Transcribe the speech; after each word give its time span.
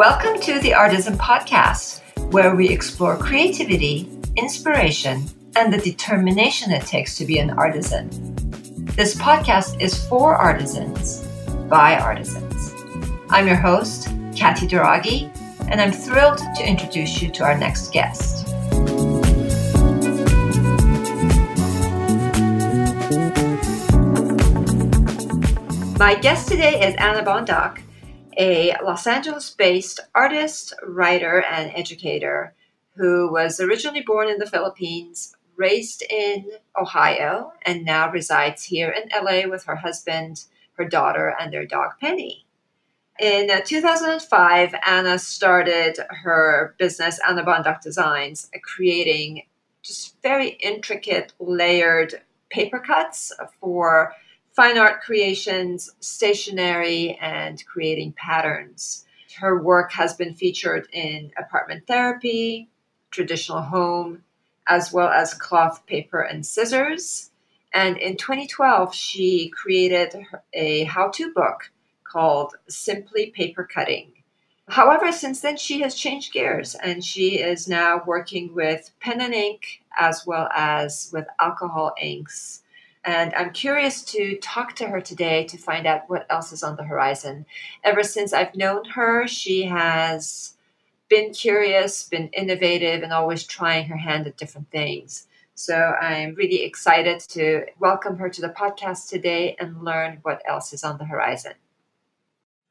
Welcome 0.00 0.40
to 0.40 0.58
the 0.60 0.72
Artisan 0.72 1.18
Podcast, 1.18 2.00
where 2.32 2.56
we 2.56 2.70
explore 2.70 3.18
creativity, 3.18 4.08
inspiration, 4.34 5.26
and 5.56 5.70
the 5.70 5.76
determination 5.76 6.72
it 6.72 6.86
takes 6.86 7.18
to 7.18 7.26
be 7.26 7.38
an 7.38 7.50
artisan. 7.50 8.08
This 8.96 9.14
podcast 9.14 9.78
is 9.78 10.02
for 10.06 10.34
artisans, 10.34 11.20
by 11.68 11.98
artisans. 11.98 12.74
I'm 13.28 13.46
your 13.46 13.56
host, 13.56 14.08
Kathy 14.34 14.66
Duragi, 14.66 15.30
and 15.70 15.82
I'm 15.82 15.92
thrilled 15.92 16.38
to 16.38 16.66
introduce 16.66 17.20
you 17.20 17.30
to 17.32 17.44
our 17.44 17.58
next 17.58 17.92
guest. 17.92 18.48
My 25.98 26.14
guest 26.14 26.48
today 26.48 26.88
is 26.88 26.94
Anna 26.96 27.22
Bondoc, 27.22 27.82
a 28.36 28.74
Los 28.84 29.06
Angeles 29.06 29.50
based 29.50 30.00
artist, 30.14 30.74
writer, 30.86 31.42
and 31.42 31.72
educator 31.74 32.54
who 32.96 33.30
was 33.32 33.60
originally 33.60 34.02
born 34.02 34.28
in 34.28 34.38
the 34.38 34.46
Philippines, 34.46 35.36
raised 35.56 36.02
in 36.10 36.50
Ohio, 36.80 37.52
and 37.62 37.84
now 37.84 38.10
resides 38.10 38.64
here 38.64 38.90
in 38.90 39.08
LA 39.24 39.48
with 39.48 39.64
her 39.64 39.76
husband, 39.76 40.44
her 40.74 40.84
daughter, 40.84 41.34
and 41.40 41.52
their 41.52 41.66
dog 41.66 41.92
Penny. 42.00 42.46
In 43.20 43.50
uh, 43.50 43.60
2005, 43.64 44.74
Anna 44.86 45.18
started 45.18 45.98
her 46.08 46.74
business, 46.78 47.20
Anna 47.28 47.44
Bondoc 47.44 47.82
Designs, 47.82 48.50
creating 48.62 49.42
just 49.82 50.20
very 50.22 50.50
intricate, 50.60 51.32
layered 51.38 52.22
paper 52.50 52.78
cuts 52.78 53.32
for 53.60 54.12
fine 54.52 54.78
art 54.78 55.00
creations, 55.00 55.90
stationery, 56.00 57.18
and 57.20 57.64
creating 57.66 58.12
patterns. 58.12 59.04
Her 59.38 59.62
work 59.62 59.92
has 59.92 60.14
been 60.14 60.34
featured 60.34 60.88
in 60.92 61.32
apartment 61.38 61.86
therapy, 61.86 62.68
traditional 63.10 63.62
home, 63.62 64.24
as 64.66 64.92
well 64.92 65.08
as 65.08 65.34
cloth, 65.34 65.86
paper, 65.86 66.20
and 66.20 66.44
scissors. 66.44 67.30
And 67.72 67.96
in 67.96 68.16
2012, 68.16 68.94
she 68.94 69.48
created 69.50 70.26
a 70.52 70.84
how 70.84 71.08
to 71.10 71.32
book 71.32 71.70
called 72.04 72.54
Simply 72.68 73.30
Paper 73.30 73.64
Cutting. 73.64 74.12
However, 74.68 75.10
since 75.10 75.40
then, 75.40 75.56
she 75.56 75.80
has 75.80 75.94
changed 75.94 76.32
gears 76.32 76.76
and 76.76 77.04
she 77.04 77.40
is 77.40 77.68
now 77.68 78.02
working 78.06 78.54
with 78.54 78.92
pen 79.00 79.20
and 79.20 79.34
ink 79.34 79.82
as 79.98 80.24
well 80.26 80.48
as 80.54 81.10
with 81.12 81.26
alcohol 81.40 81.92
inks 82.00 82.62
and 83.04 83.32
I'm 83.34 83.52
curious 83.52 84.02
to 84.06 84.36
talk 84.38 84.76
to 84.76 84.86
her 84.86 85.00
today 85.00 85.44
to 85.44 85.56
find 85.56 85.86
out 85.86 86.08
what 86.08 86.26
else 86.28 86.52
is 86.52 86.62
on 86.62 86.76
the 86.76 86.84
horizon. 86.84 87.46
Ever 87.82 88.02
since 88.02 88.32
I've 88.32 88.54
known 88.54 88.84
her, 88.86 89.26
she 89.26 89.64
has 89.64 90.54
been 91.08 91.32
curious, 91.32 92.08
been 92.08 92.28
innovative, 92.28 93.02
and 93.02 93.12
always 93.12 93.44
trying 93.44 93.86
her 93.86 93.96
hand 93.96 94.26
at 94.26 94.36
different 94.36 94.70
things. 94.70 95.26
So 95.54 95.74
I'm 95.74 96.34
really 96.34 96.62
excited 96.62 97.20
to 97.30 97.66
welcome 97.78 98.16
her 98.18 98.30
to 98.30 98.40
the 98.40 98.48
podcast 98.48 99.08
today 99.08 99.56
and 99.58 99.82
learn 99.82 100.18
what 100.22 100.42
else 100.48 100.72
is 100.72 100.84
on 100.84 100.98
the 100.98 101.04
horizon. 101.04 101.52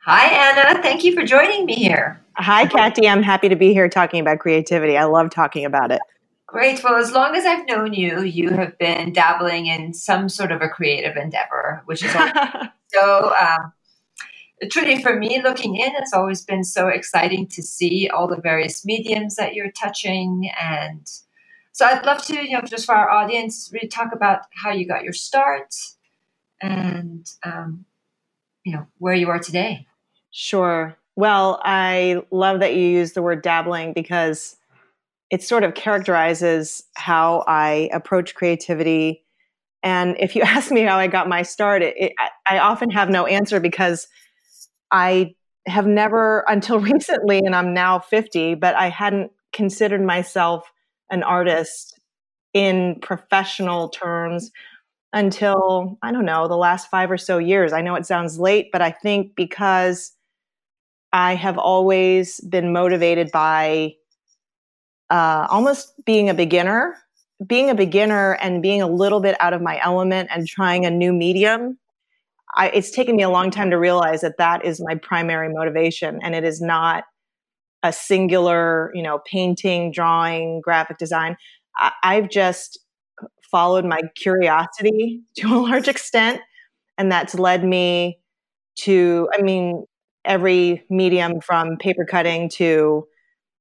Hi, 0.03 0.27
Anna. 0.27 0.81
Thank 0.81 1.03
you 1.03 1.13
for 1.13 1.23
joining 1.23 1.65
me 1.65 1.75
here. 1.75 2.21
Hi, 2.35 2.65
Kathy. 2.65 3.07
I'm 3.07 3.21
happy 3.21 3.49
to 3.49 3.55
be 3.55 3.73
here 3.73 3.89
talking 3.89 4.21
about 4.21 4.39
creativity. 4.39 4.97
I 4.97 5.03
love 5.03 5.29
talking 5.29 5.65
about 5.65 5.91
it. 5.91 6.01
Great. 6.51 6.83
Well, 6.83 6.95
as 6.95 7.11
long 7.11 7.35
as 7.35 7.45
I've 7.45 7.67
known 7.67 7.93
you, 7.93 8.23
you 8.23 8.49
have 8.49 8.75
been 8.79 9.13
dabbling 9.13 9.67
in 9.67 9.93
some 9.93 10.27
sort 10.27 10.51
of 10.51 10.63
a 10.63 10.67
creative 10.67 11.15
endeavor, 11.15 11.83
which 11.85 12.03
is 12.03 12.11
so. 12.87 13.33
Um, 13.35 13.71
truly, 14.71 15.01
for 15.01 15.15
me, 15.15 15.41
looking 15.43 15.75
in, 15.75 15.91
it's 15.95 16.11
always 16.11 16.43
been 16.43 16.63
so 16.63 16.87
exciting 16.87 17.45
to 17.47 17.61
see 17.61 18.09
all 18.09 18.27
the 18.27 18.41
various 18.41 18.83
mediums 18.83 19.35
that 19.35 19.53
you're 19.53 19.71
touching, 19.71 20.49
and 20.59 21.07
so 21.71 21.85
I'd 21.85 22.03
love 22.03 22.25
to, 22.25 22.35
you 22.35 22.53
know, 22.53 22.61
just 22.61 22.87
for 22.87 22.95
our 22.95 23.11
audience, 23.11 23.69
really 23.71 23.87
talk 23.87 24.11
about 24.11 24.41
how 24.51 24.71
you 24.71 24.87
got 24.87 25.03
your 25.03 25.13
start, 25.13 25.75
and 26.61 27.29
um, 27.43 27.85
you 28.63 28.73
know 28.73 28.87
where 28.97 29.13
you 29.13 29.29
are 29.29 29.39
today. 29.39 29.85
Sure. 30.31 30.97
Well, 31.15 31.61
I 31.63 32.23
love 32.31 32.59
that 32.61 32.75
you 32.75 32.81
use 32.81 33.13
the 33.13 33.21
word 33.21 33.43
dabbling 33.43 33.93
because 33.93 34.55
it 35.29 35.43
sort 35.43 35.63
of 35.63 35.73
characterizes 35.73 36.83
how 36.95 37.43
I 37.47 37.89
approach 37.93 38.35
creativity. 38.35 39.25
And 39.83 40.15
if 40.19 40.35
you 40.35 40.41
ask 40.43 40.71
me 40.71 40.81
how 40.81 40.97
I 40.97 41.07
got 41.07 41.29
my 41.29 41.43
start, 41.43 41.81
it, 41.81 41.95
it, 41.97 42.13
I 42.47 42.59
often 42.59 42.89
have 42.91 43.09
no 43.09 43.25
answer 43.25 43.59
because 43.59 44.07
I 44.91 45.35
have 45.67 45.85
never, 45.85 46.43
until 46.47 46.79
recently, 46.79 47.39
and 47.39 47.55
I'm 47.55 47.73
now 47.73 47.99
50, 47.99 48.55
but 48.55 48.75
I 48.75 48.89
hadn't 48.89 49.31
considered 49.53 50.01
myself 50.01 50.71
an 51.09 51.23
artist 51.23 51.99
in 52.53 52.99
professional 53.01 53.89
terms 53.89 54.51
until, 55.11 55.97
I 56.03 56.11
don't 56.11 56.25
know, 56.25 56.47
the 56.47 56.57
last 56.57 56.89
five 56.89 57.09
or 57.09 57.17
so 57.17 57.37
years. 57.39 57.73
I 57.73 57.81
know 57.81 57.95
it 57.95 58.05
sounds 58.05 58.39
late, 58.39 58.69
but 58.71 58.81
I 58.81 58.91
think 58.91 59.35
because 59.35 60.11
I 61.11 61.33
have 61.35 61.57
always 61.57 62.39
been 62.41 62.71
motivated 62.71 63.31
by 63.31 63.95
uh, 65.09 65.47
almost 65.49 65.93
being 66.05 66.29
a 66.29 66.33
beginner, 66.33 66.95
being 67.45 67.69
a 67.69 67.75
beginner 67.75 68.33
and 68.41 68.61
being 68.61 68.81
a 68.81 68.87
little 68.87 69.19
bit 69.19 69.35
out 69.39 69.53
of 69.53 69.61
my 69.61 69.79
element 69.81 70.29
and 70.31 70.47
trying 70.47 70.85
a 70.85 70.89
new 70.89 71.13
medium. 71.13 71.77
I, 72.55 72.69
it's 72.69 72.91
taken 72.91 73.15
me 73.15 73.23
a 73.23 73.29
long 73.29 73.51
time 73.51 73.69
to 73.69 73.77
realize 73.77 74.21
that 74.21 74.37
that 74.37 74.65
is 74.65 74.81
my 74.83 74.95
primary 74.95 75.53
motivation, 75.53 76.19
and 76.23 76.33
it 76.35 76.43
is 76.43 76.61
not 76.61 77.03
a 77.83 77.93
singular, 77.93 78.91
you 78.93 79.01
know, 79.03 79.19
painting, 79.25 79.91
drawing, 79.91 80.61
graphic 80.61 80.97
design. 80.97 81.37
I, 81.77 81.91
I've 82.03 82.29
just 82.29 82.79
followed 83.49 83.85
my 83.85 84.01
curiosity 84.15 85.21
to 85.37 85.47
a 85.47 85.59
large 85.59 85.87
extent, 85.87 86.41
and 86.97 87.11
that's 87.11 87.35
led 87.35 87.63
me 87.63 88.19
to, 88.79 89.29
I 89.37 89.41
mean, 89.41 89.85
every 90.25 90.83
medium 90.89 91.41
from 91.41 91.77
paper 91.77 92.05
cutting 92.05 92.49
to 92.49 93.07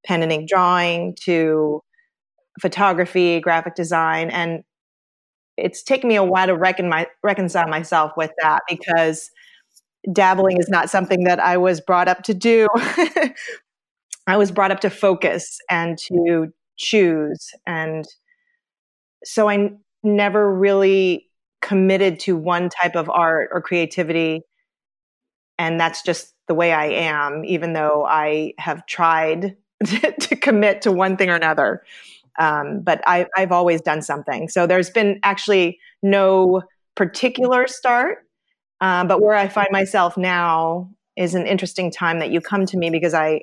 pen 0.05 0.23
and 0.23 0.33
ink 0.33 0.49
drawing 0.49 1.17
to 1.23 1.83
photography, 2.61 3.41
graphic 3.41 3.75
design, 3.75 4.31
and 4.31 4.65
it's 5.57 5.83
taken 5.83 6.09
me 6.09 6.17
a 6.17 6.25
while 6.25 6.47
to 6.47 6.57
reckon 6.57 6.89
my, 6.89 7.07
reconcile 7.23 7.69
myself 7.69 8.13
with 8.17 8.31
that 8.41 8.63
because 8.69 9.31
dabbling 10.13 10.59
is 10.59 10.69
not 10.69 10.89
something 10.89 11.25
that 11.25 11.41
I 11.41 11.57
was 11.57 11.81
brought 11.81 12.09
up 12.09 12.23
to 12.25 12.35
do. 12.35 12.69
I 14.27 14.37
was 14.37 14.53
brought 14.53 14.71
up 14.71 14.81
to 14.81 14.91
focus 14.91 15.59
and 15.69 15.99
to 15.99 16.49
choose. 16.77 17.51
And 17.67 18.05
so 19.25 19.49
I 19.49 19.71
never 20.03 20.55
really 20.55 21.27
committed 21.61 22.21
to 22.21 22.37
one 22.37 22.69
type 22.69 22.95
of 22.95 23.11
art 23.11 23.51
or 23.53 23.61
creativity. 23.61 24.43
And 25.59 25.81
that's 25.81 26.03
just 26.03 26.35
the 26.47 26.55
way 26.55 26.73
I 26.73 26.87
am, 26.87 27.45
even 27.45 27.73
though 27.73 28.07
I 28.07 28.53
have 28.59 28.87
tried 28.87 29.57
to, 29.85 30.37
commit 30.37 30.83
to 30.83 30.93
one 30.93 31.17
thing 31.17 31.31
or 31.31 31.35
another. 31.35 31.83
Um, 32.39 32.81
but 32.81 33.01
I, 33.07 33.27
I've 33.37 33.53
always 33.53 33.81
done 33.81 34.03
something. 34.03 34.49
So 34.49 34.67
there's 34.67 34.91
been 34.91 35.19
actually 35.23 35.79
no 36.03 36.63
particular 36.95 37.67
start. 37.67 38.19
Uh, 38.81 39.05
but 39.05 39.21
where 39.21 39.35
I 39.35 39.49
find 39.49 39.69
myself 39.73 40.17
now 40.17 40.91
is 41.17 41.35
an 41.35 41.47
interesting 41.47 41.91
time 41.91 42.21
that 42.21 42.31
you 42.31 42.41
come 42.41 42.65
to 42.67 42.77
me 42.77 42.91
because 42.91 43.13
I 43.13 43.43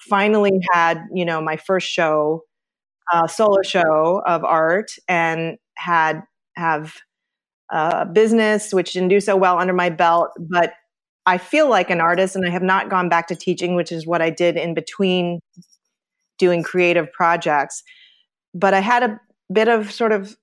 finally 0.00 0.60
had, 0.72 1.04
you 1.12 1.24
know, 1.24 1.40
my 1.40 1.56
first 1.56 1.88
show, 1.88 2.42
uh, 3.12 3.26
solo 3.26 3.62
show 3.62 4.22
of 4.26 4.44
art, 4.44 4.92
and 5.08 5.58
had 5.76 6.22
have 6.56 6.94
a 7.70 8.06
business 8.06 8.72
which 8.72 8.92
didn't 8.92 9.08
do 9.08 9.20
so 9.20 9.36
well 9.36 9.58
under 9.58 9.72
my 9.72 9.90
belt, 9.90 10.30
but 10.38 10.72
I 11.28 11.36
feel 11.36 11.68
like 11.68 11.90
an 11.90 12.00
artist 12.00 12.34
and 12.34 12.46
I 12.46 12.48
have 12.48 12.62
not 12.62 12.88
gone 12.88 13.10
back 13.10 13.26
to 13.28 13.36
teaching, 13.36 13.74
which 13.74 13.92
is 13.92 14.06
what 14.06 14.22
I 14.22 14.30
did 14.30 14.56
in 14.56 14.72
between 14.72 15.40
doing 16.38 16.62
creative 16.62 17.12
projects. 17.12 17.82
But 18.54 18.72
I 18.72 18.80
had 18.80 19.02
a 19.02 19.20
bit 19.52 19.68
of 19.68 19.92
sort 19.92 20.12
of 20.12 20.38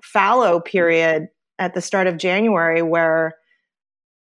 fallow 0.00 0.60
period 0.60 1.26
at 1.58 1.74
the 1.74 1.80
start 1.80 2.06
of 2.06 2.18
January 2.18 2.82
where 2.82 3.34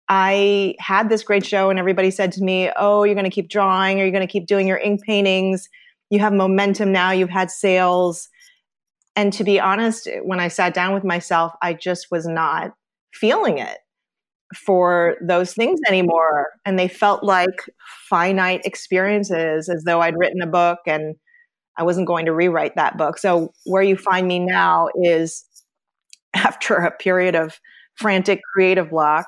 I 0.10 0.74
had 0.80 1.08
this 1.08 1.22
great 1.22 1.46
show 1.46 1.70
and 1.70 1.78
everybody 1.78 2.10
said 2.10 2.32
to 2.32 2.44
me, 2.44 2.72
Oh, 2.78 3.04
you're 3.04 3.14
going 3.14 3.26
to 3.26 3.30
keep 3.30 3.50
drawing 3.50 4.00
or 4.00 4.04
you're 4.04 4.12
going 4.12 4.28
to 4.28 4.32
keep 4.32 4.48
doing 4.48 4.68
your 4.68 4.80
ink 4.80 5.04
paintings. 5.04 5.70
You 6.10 6.18
have 6.18 6.34
momentum 6.34 6.92
now, 6.92 7.12
you've 7.12 7.30
had 7.30 7.52
sales. 7.52 8.28
And 9.16 9.32
to 9.34 9.44
be 9.44 9.60
honest, 9.60 10.10
when 10.24 10.40
I 10.40 10.48
sat 10.48 10.74
down 10.74 10.96
with 10.96 11.04
myself, 11.04 11.54
I 11.62 11.76
just 11.76 12.08
was 12.10 12.26
not 12.26 12.72
feeling 13.14 13.60
it 13.60 13.78
for 14.56 15.18
those 15.22 15.54
things 15.54 15.80
anymore. 15.88 16.48
And 16.66 16.78
they 16.78 16.88
felt 16.88 17.24
like 17.24 17.70
finite 18.10 18.62
experiences, 18.66 19.70
as 19.70 19.84
though 19.84 20.02
I'd 20.02 20.18
written 20.18 20.42
a 20.42 20.48
book 20.48 20.80
and 20.86 21.16
I 21.78 21.84
wasn't 21.84 22.08
going 22.08 22.26
to 22.26 22.34
rewrite 22.34 22.76
that 22.76 22.98
book. 22.98 23.18
So, 23.18 23.54
where 23.66 23.84
you 23.84 23.96
find 23.96 24.28
me 24.28 24.40
now 24.40 24.90
is 25.04 25.46
after 26.36 26.76
a 26.76 26.92
period 26.92 27.36
of 27.36 27.60
frantic 27.96 28.42
creative 28.54 28.90
block, 28.90 29.26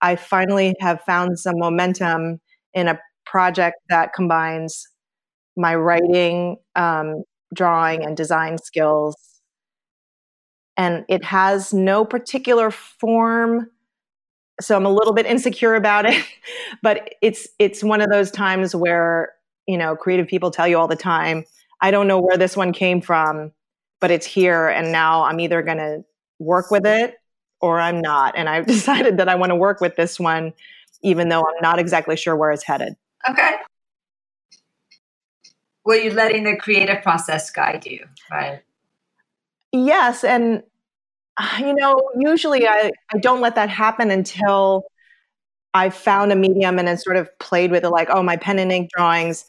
I 0.00 0.16
finally 0.16 0.74
have 0.80 1.00
found 1.02 1.38
some 1.38 1.58
momentum 1.58 2.40
in 2.74 2.88
a 2.88 2.98
project 3.26 3.76
that 3.88 4.12
combines 4.14 4.86
my 5.56 5.74
writing, 5.74 6.56
um, 6.76 7.22
drawing, 7.54 8.04
and 8.04 8.16
design 8.16 8.58
skills. 8.58 9.16
And 10.76 11.04
it 11.08 11.24
has 11.24 11.74
no 11.74 12.04
particular 12.04 12.70
form 12.70 13.68
so 14.60 14.76
I'm 14.76 14.86
a 14.86 14.90
little 14.90 15.12
bit 15.12 15.26
insecure 15.26 15.74
about 15.74 16.06
it, 16.06 16.24
but 16.82 17.14
it's 17.22 17.48
it's 17.58 17.82
one 17.82 18.00
of 18.00 18.10
those 18.10 18.30
times 18.30 18.74
where 18.74 19.34
you 19.66 19.76
know 19.76 19.96
creative 19.96 20.26
people 20.26 20.50
tell 20.50 20.68
you 20.68 20.78
all 20.78 20.88
the 20.88 20.96
time, 20.96 21.44
I 21.80 21.90
don't 21.90 22.06
know 22.06 22.20
where 22.20 22.36
this 22.36 22.56
one 22.56 22.72
came 22.72 23.00
from, 23.00 23.52
but 24.00 24.10
it's 24.10 24.26
here, 24.26 24.68
and 24.68 24.92
now 24.92 25.24
I'm 25.24 25.40
either 25.40 25.62
going 25.62 25.78
to 25.78 26.04
work 26.38 26.70
with 26.70 26.86
it 26.86 27.16
or 27.60 27.80
I'm 27.80 28.00
not, 28.00 28.34
and 28.36 28.48
I've 28.48 28.66
decided 28.76 29.16
that 29.18 29.28
I 29.28 29.34
want 29.34 29.50
to 29.50 29.56
work 29.56 29.80
with 29.80 29.96
this 29.96 30.18
one, 30.18 30.52
even 31.02 31.28
though 31.28 31.40
I'm 31.40 31.60
not 31.60 31.78
exactly 31.78 32.16
sure 32.16 32.36
where 32.36 32.50
it's 32.50 32.64
headed. 32.64 32.94
Okay. 33.28 33.56
Well, 35.84 35.98
you're 35.98 36.12
letting 36.12 36.44
the 36.44 36.56
creative 36.56 37.02
process 37.02 37.50
guide 37.50 37.86
you, 37.86 38.06
right? 38.30 38.60
Yes, 39.72 40.22
and 40.22 40.62
you 41.58 41.74
know, 41.74 42.00
usually 42.18 42.66
I, 42.66 42.90
I 43.12 43.18
don't 43.18 43.40
let 43.40 43.54
that 43.56 43.68
happen 43.68 44.10
until 44.10 44.84
I've 45.74 45.94
found 45.94 46.32
a 46.32 46.36
medium 46.36 46.78
and 46.78 46.88
then 46.88 46.96
sort 46.98 47.16
of 47.16 47.28
played 47.38 47.70
with 47.70 47.84
it 47.84 47.90
like, 47.90 48.08
oh, 48.10 48.22
my 48.22 48.36
pen 48.36 48.58
and 48.58 48.72
ink 48.72 48.90
drawings, 48.96 49.44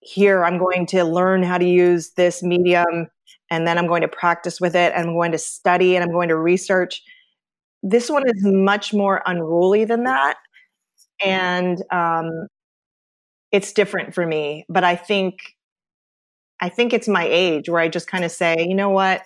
here 0.00 0.44
I'm 0.44 0.58
going 0.58 0.86
to 0.86 1.04
learn 1.04 1.42
how 1.42 1.58
to 1.58 1.66
use 1.66 2.12
this 2.12 2.42
medium 2.42 3.08
and 3.50 3.66
then 3.66 3.78
I'm 3.78 3.86
going 3.86 4.02
to 4.02 4.08
practice 4.08 4.60
with 4.60 4.74
it 4.74 4.92
and 4.94 5.08
I'm 5.08 5.14
going 5.14 5.32
to 5.32 5.38
study 5.38 5.96
and 5.96 6.04
I'm 6.04 6.12
going 6.12 6.28
to 6.28 6.36
research. 6.36 7.02
This 7.82 8.10
one 8.10 8.24
is 8.26 8.42
much 8.44 8.92
more 8.92 9.22
unruly 9.26 9.84
than 9.84 10.04
that. 10.04 10.36
And 11.24 11.82
um, 11.92 12.48
it's 13.52 13.72
different 13.72 14.14
for 14.14 14.26
me. 14.26 14.64
But 14.68 14.84
I 14.84 14.96
think 14.96 15.38
I 16.60 16.70
think 16.70 16.94
it's 16.94 17.08
my 17.08 17.26
age 17.28 17.68
where 17.68 17.80
I 17.80 17.88
just 17.88 18.06
kind 18.08 18.24
of 18.24 18.32
say, 18.32 18.56
you 18.66 18.74
know 18.74 18.88
what? 18.90 19.22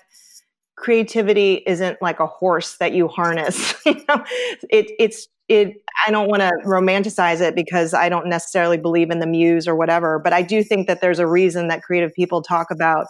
Creativity 0.81 1.63
isn't 1.67 2.01
like 2.01 2.21
a 2.21 2.27
horse 2.27 2.77
that 2.79 2.93
you 2.93 3.07
harness. 3.07 3.75
you 3.87 4.03
know, 4.09 4.25
it, 4.71 4.91
it's 4.99 5.29
it. 5.49 5.83
I 6.07 6.11
don't 6.11 6.29
want 6.29 6.41
to 6.41 6.51
romanticize 6.65 7.41
it 7.41 7.55
because 7.55 7.93
I 7.93 8.09
don't 8.09 8.29
necessarily 8.29 8.79
believe 8.79 9.11
in 9.11 9.19
the 9.19 9.27
muse 9.27 9.69
or 9.69 9.77
whatever. 9.77 10.19
But 10.19 10.33
I 10.33 10.43
do 10.43 10.63
think 10.63 10.87
that 10.87 11.01
there's 11.01 11.19
a 11.19 11.27
reason 11.27 11.69
that 11.69 11.83
creative 11.83 12.13
people 12.15 12.43
talk 12.43 12.71
about 12.71 13.07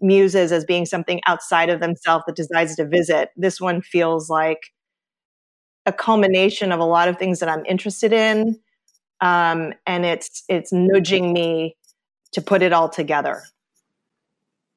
muses 0.00 0.52
as 0.52 0.64
being 0.64 0.84
something 0.84 1.20
outside 1.26 1.70
of 1.70 1.80
themselves 1.80 2.24
that 2.26 2.36
decides 2.36 2.76
to 2.76 2.86
visit. 2.86 3.30
This 3.36 3.60
one 3.60 3.80
feels 3.80 4.28
like 4.28 4.60
a 5.86 5.92
culmination 5.92 6.72
of 6.72 6.80
a 6.80 6.84
lot 6.84 7.08
of 7.08 7.18
things 7.18 7.40
that 7.40 7.48
I'm 7.48 7.64
interested 7.64 8.12
in, 8.12 8.58
um, 9.20 9.72
and 9.86 10.04
it's 10.04 10.44
it's 10.48 10.72
nudging 10.72 11.32
me 11.32 11.76
to 12.32 12.42
put 12.42 12.62
it 12.62 12.72
all 12.72 12.88
together. 12.88 13.42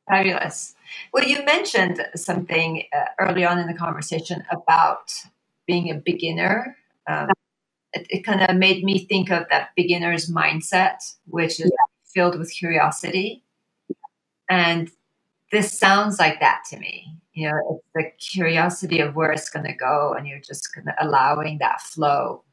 Fabulous. 0.09 0.74
Well, 1.13 1.23
you 1.23 1.43
mentioned 1.45 2.05
something 2.15 2.83
uh, 2.95 3.05
early 3.19 3.45
on 3.45 3.59
in 3.59 3.67
the 3.67 3.73
conversation 3.73 4.43
about 4.51 5.11
being 5.67 5.89
a 5.89 5.95
beginner. 5.95 6.77
Um, 7.07 7.29
it, 7.93 8.07
it 8.09 8.21
kind 8.21 8.41
of 8.41 8.55
made 8.55 8.83
me 8.83 9.05
think 9.05 9.31
of 9.31 9.45
that 9.49 9.69
beginner's 9.75 10.29
mindset, 10.29 10.97
which 11.25 11.59
is 11.59 11.71
yeah. 11.71 12.13
filled 12.13 12.37
with 12.37 12.53
curiosity. 12.53 13.43
And 14.49 14.91
this 15.51 15.77
sounds 15.77 16.19
like 16.19 16.39
that 16.39 16.63
to 16.69 16.77
me. 16.77 17.07
You 17.33 17.49
know, 17.49 17.59
it's 17.71 17.85
the 17.93 18.11
curiosity 18.33 18.99
of 18.99 19.15
where 19.15 19.31
it's 19.31 19.49
going 19.49 19.65
to 19.65 19.73
go, 19.73 20.13
and 20.17 20.27
you're 20.27 20.39
just 20.39 20.73
kind 20.73 20.87
of 20.87 20.95
allowing 21.05 21.57
that 21.59 21.81
flow. 21.81 22.43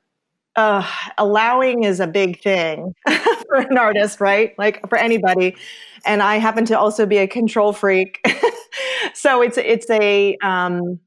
Uh, 0.54 0.86
allowing 1.16 1.84
is 1.84 1.98
a 1.98 2.06
big 2.06 2.42
thing 2.42 2.94
for 3.46 3.56
an 3.56 3.78
artist, 3.78 4.20
right? 4.20 4.52
Like 4.58 4.86
for 4.88 4.98
anybody 4.98 5.56
and 6.04 6.22
I 6.22 6.36
happen 6.36 6.64
to 6.66 6.78
also 6.78 7.06
be 7.06 7.18
a 7.18 7.26
control 7.26 7.72
freak. 7.72 8.20
so 9.14 9.42
it's 9.42 9.58
it's 9.58 9.88
a 9.90 10.36
um, 10.42 10.98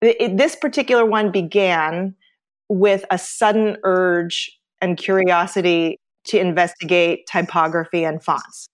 it, 0.00 0.36
this 0.36 0.56
particular 0.56 1.04
one 1.04 1.30
began 1.30 2.14
with 2.68 3.04
a 3.10 3.18
sudden 3.18 3.76
urge 3.84 4.58
and 4.80 4.96
curiosity 4.96 5.98
to 6.26 6.38
investigate 6.38 7.26
typography 7.30 8.04
and 8.04 8.22
fonts. 8.22 8.68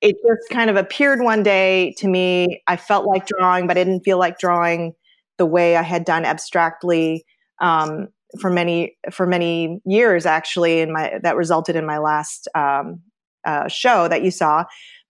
It 0.00 0.16
just 0.26 0.50
kind 0.50 0.68
of 0.68 0.76
appeared 0.76 1.20
one 1.20 1.42
day 1.42 1.94
to 1.98 2.08
me. 2.08 2.62
I 2.66 2.76
felt 2.76 3.06
like 3.06 3.26
drawing, 3.26 3.66
but 3.66 3.78
I 3.78 3.84
didn't 3.84 4.04
feel 4.04 4.18
like 4.18 4.38
drawing 4.38 4.94
the 5.38 5.46
way 5.46 5.76
I 5.76 5.82
had 5.82 6.04
done 6.04 6.24
abstractly 6.24 7.24
um, 7.60 8.08
for 8.40 8.50
many 8.50 8.96
for 9.10 9.26
many 9.26 9.80
years. 9.84 10.26
Actually, 10.26 10.80
in 10.80 10.92
my 10.92 11.18
that 11.22 11.36
resulted 11.36 11.76
in 11.76 11.86
my 11.86 11.98
last 11.98 12.48
um, 12.54 13.00
uh, 13.44 13.68
show 13.68 14.08
that 14.08 14.22
you 14.22 14.30
saw. 14.30 14.64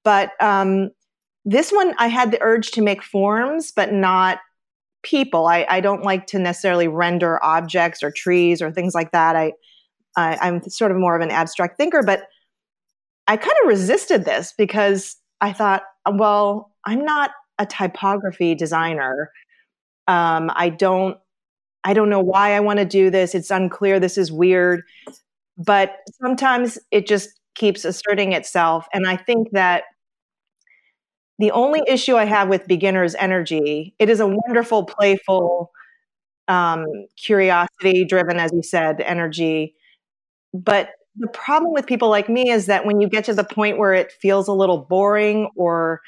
But 0.05 0.31
um, 0.41 0.91
this 1.45 1.71
one, 1.71 1.95
I 1.99 2.09
had 2.09 2.31
the 2.31 2.43
urge 2.43 2.71
to 2.73 2.83
make 2.83 3.03
forms, 3.03 3.73
but 3.73 3.93
not 3.93 4.39
people. 5.03 5.47
I, 5.47 5.67
I 5.69 5.81
don't 5.81 6.05
like 6.05 6.27
to 6.29 6.39
necessarily 6.39 6.89
render 6.89 7.43
objects 7.45 8.03
or 8.03 8.11
trees 8.11 8.63
or 8.63 8.71
things 8.71 8.95
like 8.95 9.13
that. 9.13 9.37
I, 9.37 9.53
I 10.17 10.39
I'm 10.41 10.63
sort 10.69 10.91
of 10.91 10.97
more 10.97 11.17
of 11.17 11.23
an 11.23 11.31
abstract 11.31 11.77
thinker, 11.77 12.03
but 12.03 12.25
I 13.27 13.37
kind 13.37 13.57
of 13.63 13.69
resisted 13.69 14.25
this 14.25 14.53
because 14.57 15.17
I 15.41 15.53
thought, 15.53 15.83
well, 16.11 16.73
I'm 16.85 17.05
not 17.05 17.31
a 17.59 17.67
typography 17.67 18.55
designer. 18.55 19.31
Um, 20.09 20.51
I 20.55 20.69
don't 20.69 21.17
I 21.85 21.95
don't 21.95 22.09
know 22.09 22.21
why 22.21 22.55
I 22.55 22.61
want 22.61 22.79
to 22.79 22.85
do 22.85 23.11
this. 23.11 23.35
It's 23.35 23.51
unclear. 23.51 23.99
This 23.99 24.17
is 24.19 24.31
weird. 24.31 24.83
But 25.59 25.97
sometimes 26.21 26.79
it 26.91 27.07
just 27.07 27.31
keeps 27.55 27.85
asserting 27.85 28.33
itself. 28.33 28.87
And 28.93 29.07
I 29.07 29.17
think 29.17 29.51
that 29.53 29.85
the 31.39 31.51
only 31.51 31.83
issue 31.87 32.17
I 32.17 32.25
have 32.25 32.49
with 32.49 32.67
beginner's 32.69 33.15
energy, 33.17 33.95
it 33.99 34.09
is 34.09 34.21
a 34.21 34.27
wonderful, 34.27 34.85
playful, 34.85 35.71
um, 36.49 36.85
curiosity 37.17 38.05
driven, 38.05 38.39
as 38.39 38.53
you 38.53 38.63
said, 38.63 39.01
energy. 39.01 39.75
But 40.55 40.91
the 41.17 41.29
problem 41.29 41.73
with 41.73 41.87
people 41.87 42.09
like 42.09 42.29
me 42.29 42.51
is 42.51 42.67
that 42.67 42.87
when 42.87 43.01
you 43.01 43.09
get 43.09 43.25
to 43.25 43.35
the 43.35 43.45
point 43.45 43.79
where 43.79 43.95
it 43.95 44.13
feels 44.13 44.49
a 44.49 44.53
little 44.53 44.79
boring 44.79 45.51
or 45.57 46.01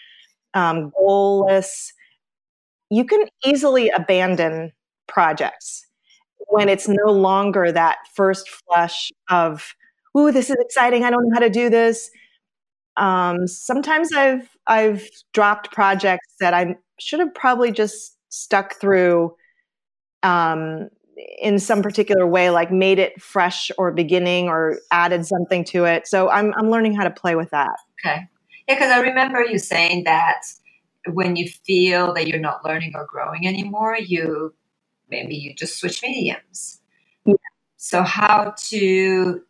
um, 0.55 0.93
goalless, 0.93 1.93
you 2.91 3.05
can 3.05 3.26
easily 3.44 3.88
abandon 3.91 4.73
projects 5.06 5.86
when 6.48 6.68
it's 6.68 6.88
no 6.88 7.12
longer 7.12 7.72
that 7.72 7.98
first 8.14 8.49
flush 8.49 9.11
of 9.30 9.75
ooh, 10.16 10.30
this 10.30 10.50
is 10.50 10.56
exciting. 10.61 11.04
I 11.04 11.11
don't 11.11 11.28
know 11.28 11.34
how 11.34 11.40
to 11.40 11.50
do 11.50 11.68
this. 11.68 12.11
Um, 12.96 13.46
sometimes 13.46 14.12
I've 14.12 14.49
I've 14.66 15.08
dropped 15.32 15.73
projects 15.73 16.34
that 16.40 16.54
I 16.54 16.76
should 16.99 17.20
have 17.20 17.34
probably 17.34 17.73
just 17.73 18.16
stuck 18.28 18.80
through 18.80 19.34
um, 20.23 20.88
in 21.40 21.58
some 21.58 21.82
particular 21.82 22.26
way, 22.26 22.50
like 22.50 22.70
made 22.70 22.99
it 22.99 23.20
fresh 23.20 23.70
or 23.78 23.92
beginning 23.92 24.49
or 24.49 24.78
added 24.90 25.26
something 25.26 25.64
to 25.64 25.84
it. 25.84 26.06
So 26.06 26.30
I'm 26.30 26.54
I'm 26.56 26.70
learning 26.70 26.94
how 26.94 27.04
to 27.04 27.11
play 27.11 27.34
with 27.34 27.50
that. 27.50 27.76
Okay, 28.04 28.23
yeah, 28.68 28.75
because 28.75 28.90
I 28.90 29.00
remember 29.00 29.42
you 29.42 29.58
saying 29.58 30.04
that 30.04 30.42
when 31.12 31.37
you 31.37 31.49
feel 31.49 32.14
that 32.14 32.28
you're 32.28 32.38
not 32.38 32.64
learning 32.64 32.92
or 32.94 33.06
growing 33.06 33.46
anymore, 33.46 33.96
you 33.99 34.54
maybe 35.11 35.34
you 35.34 35.54
just 35.54 35.78
switch 35.78 36.02
mediums. 36.02 36.80
Yeah. 37.25 37.34
So 37.76 38.02
how 38.02 38.54
to 38.68 39.42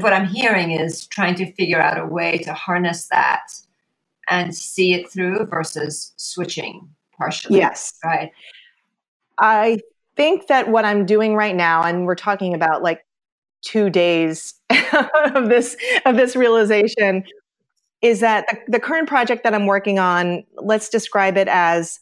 what 0.00 0.12
I'm 0.12 0.26
hearing 0.26 0.70
is 0.70 1.06
trying 1.06 1.34
to 1.36 1.52
figure 1.52 1.80
out 1.80 1.98
a 1.98 2.06
way 2.06 2.38
to 2.38 2.54
harness 2.54 3.08
that 3.08 3.48
and 4.28 4.54
see 4.54 4.94
it 4.94 5.10
through 5.10 5.46
versus 5.46 6.12
switching 6.16 6.88
partially. 7.16 7.58
Yes. 7.58 7.94
Right. 8.04 8.30
I 9.38 9.80
think 10.16 10.46
that 10.46 10.68
what 10.68 10.84
I'm 10.84 11.04
doing 11.04 11.34
right 11.34 11.54
now, 11.54 11.82
and 11.82 12.06
we're 12.06 12.14
talking 12.14 12.54
about 12.54 12.82
like 12.82 13.04
two 13.62 13.90
days 13.90 14.54
of 15.34 15.48
this 15.48 15.76
of 16.04 16.16
this 16.16 16.36
realization, 16.36 17.24
is 18.02 18.20
that 18.20 18.46
the, 18.48 18.72
the 18.72 18.80
current 18.80 19.08
project 19.08 19.44
that 19.44 19.54
I'm 19.54 19.66
working 19.66 19.98
on, 19.98 20.44
let's 20.56 20.88
describe 20.88 21.36
it 21.36 21.48
as 21.48 22.00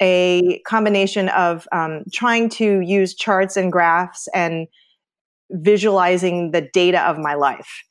a 0.00 0.60
combination 0.60 1.28
of 1.30 1.68
um, 1.72 2.04
trying 2.12 2.48
to 2.48 2.80
use 2.80 3.14
charts 3.14 3.56
and 3.56 3.70
graphs 3.70 4.28
and 4.34 4.66
visualizing 5.50 6.52
the 6.52 6.62
data 6.62 7.00
of 7.02 7.18
my 7.18 7.34
life 7.34 7.82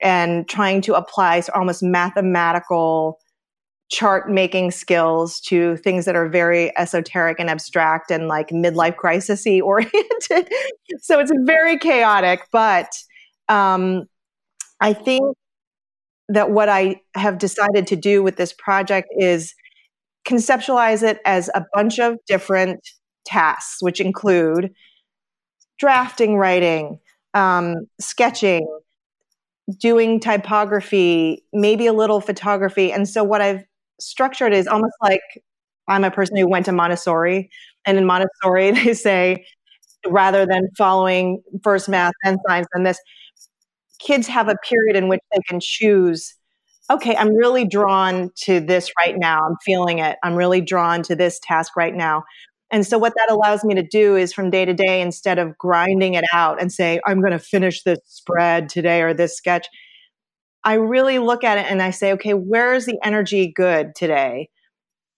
and 0.00 0.48
trying 0.48 0.80
to 0.82 0.94
apply 0.94 1.42
almost 1.54 1.82
mathematical 1.82 3.18
chart 3.90 4.30
making 4.30 4.70
skills 4.70 5.40
to 5.40 5.76
things 5.78 6.04
that 6.04 6.14
are 6.14 6.28
very 6.28 6.76
esoteric 6.76 7.40
and 7.40 7.48
abstract 7.48 8.10
and 8.10 8.28
like 8.28 8.48
midlife 8.50 8.96
crisis 8.96 9.46
oriented. 9.62 10.52
so 11.00 11.18
it's 11.18 11.32
very 11.44 11.78
chaotic, 11.78 12.46
but 12.52 12.92
um, 13.48 14.04
I 14.80 14.92
think 14.92 15.36
that 16.28 16.50
what 16.50 16.68
I 16.68 17.00
have 17.14 17.38
decided 17.38 17.86
to 17.86 17.96
do 17.96 18.22
with 18.22 18.36
this 18.36 18.52
project 18.52 19.08
is 19.18 19.54
conceptualize 20.26 21.02
it 21.02 21.20
as 21.24 21.50
a 21.54 21.64
bunch 21.74 21.98
of 21.98 22.16
different 22.26 22.80
tasks, 23.24 23.78
which 23.80 24.00
include 24.00 24.72
drafting 25.78 26.36
writing, 26.36 26.98
um, 27.34 27.86
sketching, 28.00 28.66
doing 29.78 30.18
typography, 30.18 31.44
maybe 31.52 31.86
a 31.86 31.92
little 31.92 32.20
photography. 32.20 32.92
And 32.92 33.08
so 33.08 33.22
what 33.22 33.40
I've 33.40 33.64
structured 34.00 34.52
is 34.52 34.66
almost 34.66 34.94
like 35.02 35.20
I'm 35.88 36.04
a 36.04 36.10
person 36.10 36.36
who 36.36 36.48
went 36.48 36.66
to 36.66 36.72
Montessori. 36.72 37.50
And 37.84 37.98
in 37.98 38.06
Montessori, 38.06 38.70
they 38.84 38.94
say, 38.94 39.46
rather 40.06 40.46
than 40.46 40.68
following 40.76 41.42
first 41.62 41.88
math, 41.88 42.12
and 42.24 42.38
science, 42.46 42.68
and 42.72 42.86
this, 42.86 42.98
kids 43.98 44.26
have 44.28 44.48
a 44.48 44.56
period 44.68 44.96
in 44.96 45.08
which 45.08 45.20
they 45.32 45.40
can 45.48 45.60
choose 45.60 46.34
okay, 46.90 47.16
I'm 47.16 47.34
really 47.34 47.66
drawn 47.66 48.30
to 48.42 48.60
this 48.60 48.90
right 48.98 49.16
now. 49.16 49.40
I'm 49.46 49.56
feeling 49.64 49.98
it. 49.98 50.16
I'm 50.22 50.34
really 50.34 50.60
drawn 50.60 51.02
to 51.04 51.16
this 51.16 51.40
task 51.42 51.76
right 51.76 51.94
now. 51.94 52.24
And 52.70 52.86
so, 52.86 52.98
what 52.98 53.14
that 53.16 53.30
allows 53.30 53.64
me 53.64 53.74
to 53.74 53.82
do 53.82 54.16
is 54.16 54.32
from 54.32 54.50
day 54.50 54.64
to 54.64 54.74
day, 54.74 55.00
instead 55.00 55.38
of 55.38 55.56
grinding 55.56 56.14
it 56.14 56.24
out 56.32 56.60
and 56.60 56.72
say, 56.72 57.00
I'm 57.06 57.20
going 57.20 57.32
to 57.32 57.38
finish 57.38 57.82
this 57.82 57.98
spread 58.06 58.68
today 58.68 59.00
or 59.02 59.14
this 59.14 59.36
sketch, 59.36 59.66
I 60.64 60.74
really 60.74 61.18
look 61.18 61.44
at 61.44 61.58
it 61.58 61.66
and 61.70 61.80
I 61.80 61.90
say, 61.90 62.12
okay, 62.12 62.34
where's 62.34 62.84
the 62.84 62.98
energy 63.02 63.52
good 63.54 63.94
today? 63.94 64.50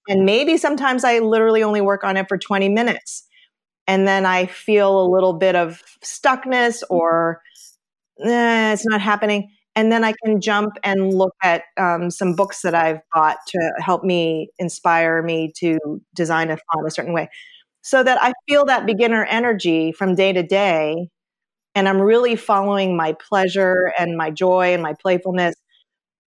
And 0.08 0.24
maybe 0.24 0.56
sometimes 0.56 1.04
I 1.04 1.18
literally 1.18 1.62
only 1.62 1.80
work 1.80 2.04
on 2.04 2.16
it 2.16 2.28
for 2.28 2.38
20 2.38 2.68
minutes. 2.68 3.26
And 3.86 4.06
then 4.06 4.26
I 4.26 4.46
feel 4.46 5.00
a 5.04 5.10
little 5.10 5.32
bit 5.32 5.56
of 5.56 5.82
stuckness 6.04 6.82
or 6.88 7.40
eh, 8.24 8.72
it's 8.72 8.86
not 8.86 9.00
happening 9.00 9.50
and 9.76 9.92
then 9.92 10.04
I 10.04 10.14
can 10.24 10.40
jump 10.40 10.74
and 10.84 11.14
look 11.14 11.34
at 11.42 11.64
um, 11.78 12.10
some 12.10 12.34
books 12.34 12.62
that 12.62 12.74
I've 12.74 13.00
bought 13.14 13.38
to 13.48 13.72
help 13.78 14.04
me 14.04 14.50
inspire 14.58 15.22
me 15.22 15.52
to 15.58 15.78
design 16.14 16.50
a 16.50 16.58
font 16.72 16.86
a 16.86 16.90
certain 16.90 17.12
way, 17.14 17.28
so 17.82 18.02
that 18.02 18.18
I 18.22 18.32
feel 18.48 18.64
that 18.66 18.86
beginner 18.86 19.24
energy 19.26 19.92
from 19.92 20.14
day 20.14 20.32
to 20.32 20.42
day, 20.42 21.08
and 21.74 21.88
I'm 21.88 22.00
really 22.00 22.36
following 22.36 22.96
my 22.96 23.14
pleasure 23.28 23.92
and 23.98 24.16
my 24.16 24.30
joy 24.30 24.74
and 24.74 24.82
my 24.82 24.94
playfulness, 25.02 25.54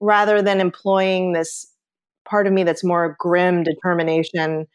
rather 0.01 0.41
than 0.41 0.61
employing 0.61 1.33
this 1.33 1.67
part 2.25 2.47
of 2.47 2.53
me 2.53 2.63
that's 2.63 2.83
more 2.83 3.15
grim 3.19 3.63
determination 3.63 4.65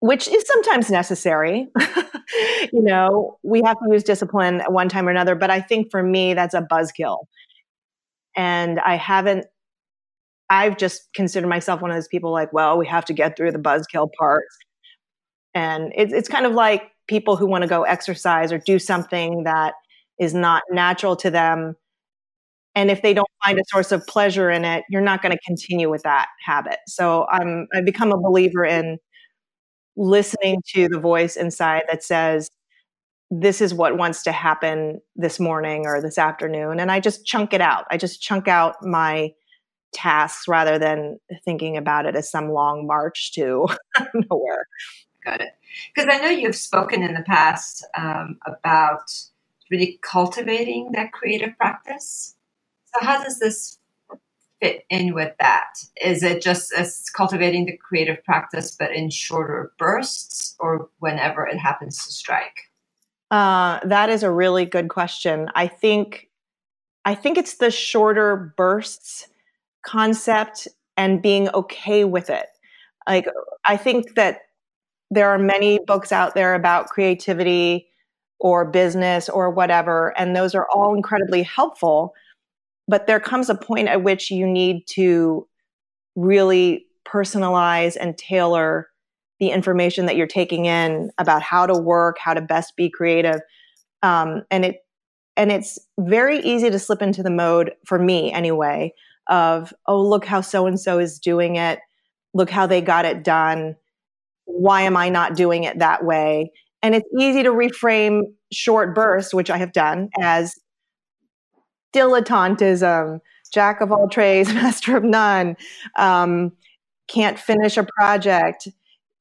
which 0.00 0.28
is 0.28 0.44
sometimes 0.46 0.90
necessary. 0.90 1.68
you 2.72 2.82
know, 2.82 3.38
we 3.42 3.62
have 3.64 3.76
to 3.78 3.92
use 3.92 4.02
discipline 4.02 4.60
at 4.60 4.72
one 4.72 4.88
time 4.88 5.06
or 5.06 5.10
another, 5.10 5.34
but 5.34 5.50
I 5.50 5.60
think 5.60 5.90
for 5.90 6.02
me, 6.02 6.34
that's 6.34 6.54
a 6.54 6.62
buzzkill 6.62 7.18
and 8.36 8.80
I 8.80 8.96
haven't 8.96 9.46
I've 10.48 10.76
just 10.76 11.12
considered 11.14 11.48
myself 11.48 11.80
one 11.80 11.92
of 11.92 11.96
those 11.96 12.08
people 12.08 12.32
like, 12.32 12.52
well, 12.52 12.76
we 12.76 12.86
have 12.88 13.04
to 13.04 13.12
get 13.12 13.36
through 13.36 13.52
the 13.52 13.58
buzzkill 13.58 14.08
parts. 14.18 14.58
And 15.54 15.92
it's 15.96 16.12
it's 16.12 16.28
kind 16.28 16.46
of 16.46 16.52
like 16.52 16.90
people 17.08 17.36
who 17.36 17.46
want 17.46 17.62
to 17.62 17.68
go 17.68 17.82
exercise 17.82 18.52
or 18.52 18.58
do 18.58 18.78
something 18.78 19.44
that 19.44 19.74
is 20.18 20.34
not 20.34 20.62
natural 20.70 21.16
to 21.16 21.30
them. 21.30 21.76
And 22.74 22.90
if 22.90 23.02
they 23.02 23.14
don't 23.14 23.28
find 23.44 23.58
a 23.58 23.62
source 23.68 23.92
of 23.92 24.06
pleasure 24.06 24.50
in 24.50 24.64
it, 24.64 24.84
you're 24.90 25.00
not 25.02 25.22
going 25.22 25.32
to 25.32 25.40
continue 25.44 25.90
with 25.90 26.02
that 26.02 26.26
habit. 26.44 26.78
So 26.86 27.26
I'm 27.30 27.68
I've 27.74 27.84
become 27.84 28.12
a 28.12 28.18
believer 28.18 28.64
in 28.64 28.98
listening 30.00 30.62
to 30.66 30.88
the 30.88 30.98
voice 30.98 31.36
inside 31.36 31.82
that 31.90 32.02
says, 32.02 32.50
this 33.30 33.60
is 33.60 33.74
what 33.74 33.98
wants 33.98 34.22
to 34.24 34.32
happen 34.32 35.00
this 35.14 35.38
morning 35.38 35.86
or 35.86 36.00
this 36.00 36.18
afternoon. 36.18 36.80
And 36.80 36.90
I 36.90 37.00
just 37.00 37.24
chunk 37.26 37.52
it 37.52 37.60
out. 37.60 37.84
I 37.90 37.98
just 37.98 38.20
chunk 38.20 38.48
out 38.48 38.76
my 38.82 39.32
tasks 39.92 40.48
rather 40.48 40.78
than 40.78 41.20
thinking 41.44 41.76
about 41.76 42.06
it 42.06 42.16
as 42.16 42.30
some 42.30 42.50
long 42.50 42.86
march 42.86 43.32
to 43.32 43.68
nowhere. 44.30 44.66
Got 45.24 45.42
it. 45.42 45.50
Because 45.94 46.08
I 46.12 46.18
know 46.18 46.30
you've 46.30 46.56
spoken 46.56 47.02
in 47.02 47.12
the 47.12 47.22
past 47.22 47.86
um, 47.96 48.38
about 48.46 49.12
really 49.70 50.00
cultivating 50.02 50.90
that 50.92 51.12
creative 51.12 51.56
practice. 51.58 52.36
So, 52.86 53.06
how 53.06 53.22
does 53.22 53.38
this 53.38 53.78
fit 54.60 54.84
in 54.90 55.14
with 55.14 55.34
that? 55.38 55.74
Is 56.02 56.22
it 56.22 56.42
just 56.42 56.72
as 56.72 57.08
cultivating 57.16 57.66
the 57.66 57.76
creative 57.76 58.22
practice, 58.24 58.76
but 58.78 58.94
in 58.94 59.10
shorter 59.10 59.72
bursts, 59.78 60.56
or 60.58 60.88
whenever 60.98 61.46
it 61.46 61.58
happens 61.58 62.04
to 62.04 62.12
strike? 62.12 62.70
Uh, 63.30 63.78
that 63.84 64.10
is 64.10 64.22
a 64.22 64.30
really 64.30 64.64
good 64.64 64.88
question. 64.88 65.48
I 65.54 65.68
think 65.68 66.28
I 67.04 67.14
think 67.14 67.38
it's 67.38 67.56
the 67.56 67.70
shorter 67.70 68.52
bursts 68.56 69.28
concept 69.82 70.68
and 70.96 71.22
being 71.22 71.48
okay 71.50 72.04
with 72.04 72.28
it. 72.28 72.46
Like 73.08 73.26
I 73.64 73.76
think 73.76 74.14
that 74.16 74.42
there 75.10 75.30
are 75.30 75.38
many 75.38 75.78
books 75.86 76.12
out 76.12 76.34
there 76.34 76.54
about 76.54 76.88
creativity 76.88 77.88
or 78.38 78.64
business 78.64 79.28
or 79.28 79.50
whatever 79.50 80.16
and 80.18 80.36
those 80.36 80.54
are 80.54 80.68
all 80.74 80.94
incredibly 80.94 81.42
helpful, 81.42 82.14
but 82.90 83.06
there 83.06 83.20
comes 83.20 83.48
a 83.48 83.54
point 83.54 83.86
at 83.86 84.02
which 84.02 84.32
you 84.32 84.44
need 84.44 84.84
to 84.88 85.46
really 86.16 86.86
personalize 87.06 87.96
and 87.98 88.18
tailor 88.18 88.88
the 89.38 89.50
information 89.50 90.06
that 90.06 90.16
you're 90.16 90.26
taking 90.26 90.66
in 90.66 91.12
about 91.16 91.40
how 91.40 91.66
to 91.66 91.74
work, 91.74 92.18
how 92.18 92.34
to 92.34 92.40
best 92.40 92.74
be 92.76 92.90
creative. 92.90 93.40
Um, 94.02 94.42
and 94.50 94.64
it 94.64 94.78
and 95.36 95.52
it's 95.52 95.78
very 96.00 96.40
easy 96.40 96.68
to 96.68 96.78
slip 96.80 97.00
into 97.00 97.22
the 97.22 97.30
mode 97.30 97.72
for 97.86 97.98
me 97.98 98.32
anyway 98.32 98.92
of 99.28 99.72
oh 99.86 100.02
look 100.02 100.24
how 100.24 100.40
so 100.40 100.66
and 100.66 100.78
so 100.78 100.98
is 100.98 101.20
doing 101.20 101.56
it. 101.56 101.78
Look 102.34 102.50
how 102.50 102.66
they 102.66 102.80
got 102.80 103.04
it 103.04 103.22
done. 103.22 103.76
Why 104.46 104.82
am 104.82 104.96
i 104.96 105.08
not 105.08 105.36
doing 105.36 105.62
it 105.62 105.78
that 105.78 106.04
way? 106.04 106.50
And 106.82 106.96
it's 106.96 107.08
easy 107.16 107.44
to 107.44 107.50
reframe 107.50 108.22
short 108.52 108.96
bursts 108.96 109.32
which 109.32 109.48
i 109.48 109.56
have 109.56 109.72
done 109.72 110.08
as 110.20 110.56
dilettantism 111.92 113.20
jack 113.52 113.80
of 113.80 113.90
all 113.90 114.08
trades 114.08 114.52
master 114.54 114.96
of 114.96 115.04
none 115.04 115.56
um, 115.96 116.52
can't 117.08 117.38
finish 117.38 117.76
a 117.76 117.86
project 117.96 118.68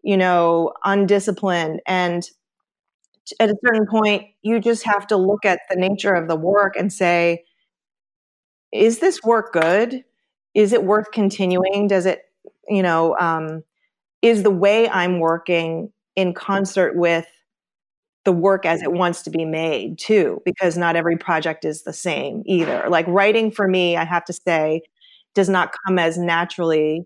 you 0.04 0.18
know, 0.18 0.74
undisciplined. 0.86 1.82
And 1.86 2.24
at 3.40 3.50
a 3.50 3.56
certain 3.66 3.86
point, 3.88 4.26
you 4.42 4.60
just 4.60 4.84
have 4.84 5.06
to 5.08 5.18
look 5.18 5.46
at 5.46 5.62
the 5.70 5.76
nature 5.76 6.14
of 6.14 6.28
the 6.28 6.36
work 6.36 6.76
and 6.76 6.92
say, 6.92 7.44
is 8.72 9.00
this 9.00 9.22
work 9.24 9.54
good? 9.54 10.04
Is 10.54 10.74
it 10.74 10.84
worth 10.84 11.12
continuing? 11.12 11.88
Does 11.88 12.06
it, 12.06 12.22
you 12.68 12.82
know, 12.82 13.18
um, 13.20 13.64
is 14.22 14.44
the 14.44 14.52
way 14.52 14.90
I'm 14.90 15.20
working 15.20 15.92
in 16.16 16.34
concert 16.34 16.96
with 16.96 17.28
the 18.26 18.32
work 18.32 18.66
as 18.66 18.82
it 18.82 18.92
wants 18.92 19.22
to 19.24 19.30
be 19.30 19.46
made 19.46 19.98
too? 19.98 20.42
Because 20.46 20.78
not 20.78 20.96
every 20.96 21.18
project 21.18 21.66
is 21.66 21.84
the 21.84 21.94
same 21.94 22.44
either. 22.46 22.86
Like 22.90 23.08
writing 23.08 23.52
for 23.52 23.68
me, 23.68 23.98
I 23.98 24.06
have 24.06 24.26
to 24.26 24.34
say, 24.34 24.82
does 25.34 25.50
not 25.50 25.74
come 25.86 26.00
as 26.00 26.18
naturally 26.18 27.06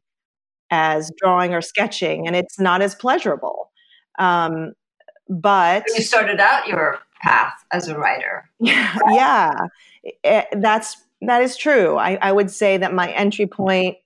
as 0.72 1.12
drawing 1.18 1.54
or 1.54 1.62
sketching, 1.62 2.26
and 2.26 2.36
it's 2.36 2.60
not 2.60 2.82
as 2.82 2.96
pleasurable. 2.96 3.72
Um, 4.18 4.74
but 5.30 5.86
you 5.96 6.02
started 6.02 6.40
out 6.40 6.68
your 6.68 7.00
path 7.22 7.54
as 7.72 7.88
a 7.88 7.98
writer. 7.98 8.50
yeah, 8.60 9.52
it, 10.04 10.16
eh, 10.24 10.46
that's 10.58 10.98
that 11.22 11.42
is 11.42 11.56
true. 11.56 11.98
I, 11.98 12.18
I 12.22 12.32
would 12.32 12.52
say 12.52 12.78
that 12.78 12.94
my 12.94 13.12
entry 13.12 13.48
point 13.48 13.98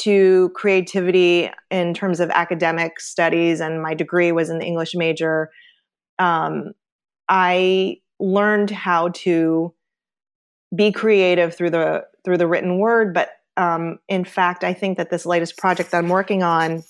to 0.00 0.50
creativity 0.54 1.50
in 1.70 1.94
terms 1.94 2.18
of 2.20 2.30
academic 2.30 2.98
studies, 2.98 3.60
and 3.60 3.82
my 3.82 3.94
degree 3.94 4.32
was 4.32 4.48
an 4.48 4.62
English 4.62 4.94
major. 4.94 5.50
Um, 6.22 6.72
I 7.28 7.98
learned 8.20 8.70
how 8.70 9.08
to 9.08 9.74
be 10.74 10.92
creative 10.92 11.54
through 11.54 11.70
the 11.70 12.04
through 12.24 12.38
the 12.38 12.46
written 12.46 12.78
word, 12.78 13.12
but 13.12 13.30
um, 13.56 13.98
in 14.08 14.24
fact, 14.24 14.62
I 14.62 14.72
think 14.72 14.98
that 14.98 15.10
this 15.10 15.26
latest 15.26 15.58
project 15.58 15.90
that 15.90 15.98
I'm 15.98 16.08
working 16.08 16.44
on 16.44 16.84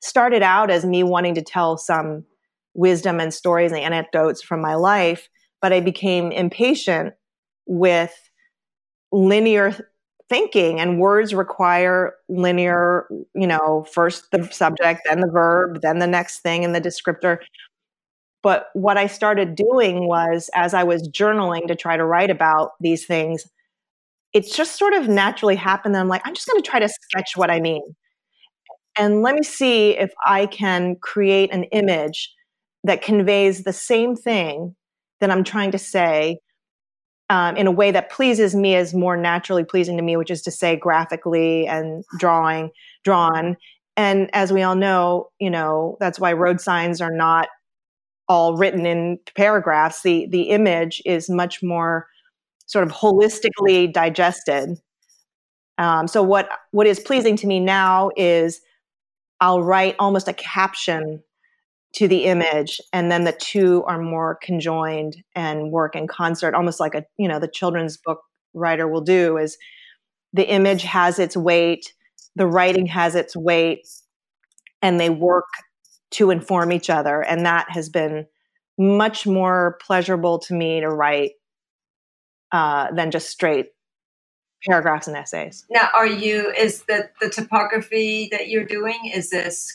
started 0.00 0.42
out 0.42 0.70
as 0.70 0.86
me 0.86 1.02
wanting 1.02 1.34
to 1.34 1.42
tell 1.42 1.76
some 1.76 2.24
wisdom 2.72 3.20
and 3.20 3.34
stories 3.34 3.72
and 3.72 3.80
anecdotes 3.80 4.42
from 4.42 4.62
my 4.62 4.74
life, 4.74 5.28
but 5.60 5.74
I 5.74 5.80
became 5.80 6.32
impatient 6.32 7.12
with 7.66 8.14
linear 9.12 9.76
thinking 10.30 10.80
and 10.80 10.98
words 10.98 11.34
require 11.34 12.14
linear 12.28 13.06
you 13.34 13.48
know 13.48 13.84
first 13.92 14.30
the 14.30 14.48
subject 14.52 15.00
then 15.04 15.20
the 15.20 15.26
verb 15.26 15.80
then 15.82 15.98
the 15.98 16.06
next 16.06 16.38
thing 16.38 16.64
and 16.64 16.72
the 16.72 16.80
descriptor 16.80 17.38
but 18.42 18.66
what 18.74 18.96
i 18.96 19.06
started 19.06 19.54
doing 19.54 20.06
was 20.06 20.50
as 20.54 20.74
i 20.74 20.82
was 20.82 21.08
journaling 21.08 21.66
to 21.66 21.74
try 21.74 21.96
to 21.96 22.04
write 22.04 22.30
about 22.30 22.72
these 22.80 23.06
things 23.06 23.46
it's 24.32 24.56
just 24.56 24.78
sort 24.78 24.94
of 24.94 25.08
naturally 25.08 25.56
happened 25.56 25.94
that 25.94 26.00
I'm 26.00 26.08
like, 26.08 26.22
I'm 26.24 26.34
just 26.34 26.46
going 26.46 26.62
to 26.62 26.68
try 26.68 26.80
to 26.80 26.88
sketch 26.88 27.32
what 27.36 27.50
I 27.50 27.60
mean. 27.60 27.82
And 28.96 29.22
let 29.22 29.34
me 29.34 29.42
see 29.42 29.96
if 29.96 30.12
I 30.26 30.46
can 30.46 30.96
create 30.96 31.52
an 31.52 31.64
image 31.64 32.32
that 32.84 33.02
conveys 33.02 33.64
the 33.64 33.72
same 33.72 34.16
thing 34.16 34.74
that 35.20 35.30
I'm 35.30 35.44
trying 35.44 35.70
to 35.72 35.78
say 35.78 36.38
um, 37.28 37.56
in 37.56 37.66
a 37.66 37.72
way 37.72 37.90
that 37.92 38.10
pleases 38.10 38.54
me 38.54 38.74
as 38.74 38.94
more 38.94 39.16
naturally 39.16 39.64
pleasing 39.64 39.96
to 39.96 40.02
me, 40.02 40.16
which 40.16 40.30
is 40.30 40.42
to 40.42 40.50
say 40.50 40.76
graphically 40.76 41.66
and 41.66 42.04
drawing, 42.18 42.70
drawn. 43.04 43.56
And 43.96 44.30
as 44.32 44.52
we 44.52 44.62
all 44.62 44.74
know, 44.74 45.28
you 45.38 45.50
know, 45.50 45.96
that's 46.00 46.18
why 46.18 46.32
road 46.32 46.60
signs 46.60 47.00
are 47.00 47.12
not 47.12 47.48
all 48.30 48.56
written 48.56 48.86
in 48.86 49.18
paragraphs. 49.36 50.02
The 50.02 50.28
the 50.30 50.50
image 50.50 51.02
is 51.04 51.28
much 51.28 51.64
more 51.64 52.06
sort 52.66 52.86
of 52.86 52.92
holistically 52.92 53.92
digested. 53.92 54.78
Um, 55.78 56.06
so 56.06 56.22
what 56.22 56.48
what 56.70 56.86
is 56.86 57.00
pleasing 57.00 57.36
to 57.38 57.48
me 57.48 57.58
now 57.58 58.12
is 58.16 58.60
I'll 59.40 59.64
write 59.64 59.96
almost 59.98 60.28
a 60.28 60.32
caption 60.32 61.24
to 61.94 62.06
the 62.06 62.26
image 62.26 62.80
and 62.92 63.10
then 63.10 63.24
the 63.24 63.32
two 63.32 63.82
are 63.88 64.00
more 64.00 64.38
conjoined 64.40 65.16
and 65.34 65.72
work 65.72 65.96
in 65.96 66.06
concert 66.06 66.54
almost 66.54 66.78
like 66.78 66.94
a 66.94 67.04
you 67.18 67.26
know 67.26 67.40
the 67.40 67.48
children's 67.48 67.96
book 67.96 68.20
writer 68.54 68.86
will 68.86 69.00
do 69.00 69.36
is 69.38 69.58
the 70.32 70.48
image 70.48 70.84
has 70.84 71.18
its 71.18 71.36
weight 71.36 71.92
the 72.36 72.46
writing 72.46 72.86
has 72.86 73.16
its 73.16 73.34
weight 73.34 73.88
and 74.82 75.00
they 75.00 75.10
work 75.10 75.48
to 76.12 76.30
inform 76.30 76.72
each 76.72 76.90
other 76.90 77.22
and 77.22 77.46
that 77.46 77.70
has 77.70 77.88
been 77.88 78.26
much 78.78 79.26
more 79.26 79.78
pleasurable 79.82 80.38
to 80.38 80.54
me 80.54 80.80
to 80.80 80.88
write 80.88 81.32
uh, 82.52 82.90
than 82.92 83.10
just 83.10 83.28
straight 83.28 83.68
paragraphs 84.66 85.06
and 85.06 85.16
essays. 85.16 85.64
Now, 85.70 85.88
are 85.94 86.06
you, 86.06 86.52
is 86.56 86.82
the, 86.82 87.08
the 87.20 87.30
typography 87.30 88.28
that 88.32 88.48
you're 88.48 88.64
doing, 88.64 88.98
is 89.14 89.30
this 89.30 89.74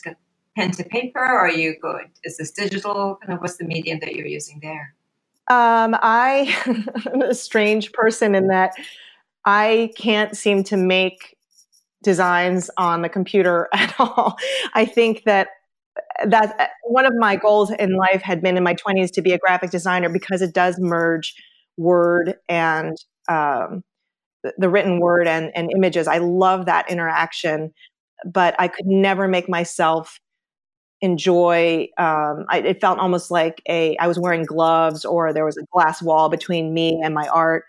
pen 0.56 0.70
to 0.72 0.84
paper? 0.84 1.18
Are 1.18 1.50
you 1.50 1.78
going, 1.80 2.10
is 2.24 2.36
this 2.36 2.50
digital? 2.50 3.18
Kind 3.22 3.34
of 3.34 3.40
what's 3.40 3.56
the 3.56 3.64
medium 3.64 4.00
that 4.00 4.14
you're 4.14 4.26
using 4.26 4.60
there? 4.60 4.94
Um, 5.48 5.96
I 6.02 6.56
am 7.12 7.22
a 7.22 7.34
strange 7.34 7.92
person 7.92 8.34
in 8.34 8.48
that 8.48 8.72
I 9.44 9.92
can't 9.96 10.36
seem 10.36 10.64
to 10.64 10.76
make 10.76 11.36
designs 12.02 12.70
on 12.76 13.02
the 13.02 13.08
computer 13.08 13.68
at 13.72 13.94
all. 13.98 14.36
I 14.74 14.84
think 14.84 15.24
that 15.24 15.48
that 16.24 16.70
one 16.84 17.04
of 17.04 17.12
my 17.18 17.36
goals 17.36 17.70
in 17.70 17.96
life 17.96 18.22
had 18.22 18.42
been 18.42 18.56
in 18.56 18.62
my 18.62 18.74
20s 18.74 19.10
to 19.12 19.22
be 19.22 19.32
a 19.32 19.38
graphic 19.38 19.70
designer 19.70 20.08
because 20.08 20.42
it 20.42 20.54
does 20.54 20.76
merge 20.78 21.34
word 21.76 22.34
and 22.48 22.96
um, 23.28 23.82
the 24.58 24.68
written 24.68 25.00
word 25.00 25.26
and, 25.26 25.50
and 25.54 25.70
images. 25.74 26.08
I 26.08 26.18
love 26.18 26.66
that 26.66 26.90
interaction, 26.90 27.72
but 28.24 28.54
I 28.58 28.68
could 28.68 28.86
never 28.86 29.28
make 29.28 29.48
myself 29.48 30.18
enjoy 31.02 31.88
um, 31.98 32.46
I, 32.48 32.62
it 32.64 32.80
felt 32.80 32.98
almost 32.98 33.30
like 33.30 33.60
a 33.68 33.96
i 33.98 34.06
was 34.06 34.18
wearing 34.18 34.44
gloves 34.44 35.04
or 35.04 35.32
there 35.32 35.44
was 35.44 35.58
a 35.58 35.64
glass 35.72 36.00
wall 36.02 36.28
between 36.30 36.72
me 36.72 37.00
and 37.04 37.14
my 37.14 37.28
art 37.28 37.64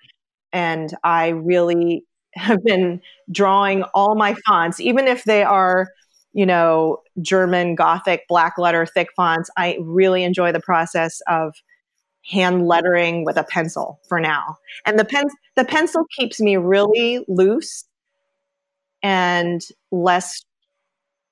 and 0.54 0.94
i 1.04 1.30
really 1.30 2.06
have 2.36 2.63
been 2.63 3.01
drawing 3.32 3.84
all 3.94 4.16
my 4.16 4.36
fonts 4.48 4.80
even 4.80 5.08
if 5.08 5.25
they 5.25 5.44
are 5.44 5.89
you 6.38 6.46
know 6.46 7.00
german 7.22 7.75
gothic 7.75 8.24
black 8.29 8.58
letter 8.58 8.86
thick 8.86 9.10
fonts 9.15 9.50
i 9.58 9.77
really 9.82 10.24
enjoy 10.24 10.51
the 10.53 10.62
process 10.62 11.22
of 11.27 11.53
hand 12.27 12.67
lettering 12.67 13.24
with 13.24 13.38
a 13.38 13.44
pencil 13.44 14.00
for 14.08 14.20
now. 14.20 14.58
And 14.86 15.00
the 15.00 15.06
pen 15.06 15.25
the 15.56 15.65
pencil 15.65 16.06
keeps 16.17 16.39
me 16.39 16.58
really 16.58 17.24
loose 17.27 17.86
and 19.01 19.62
less 19.91 20.44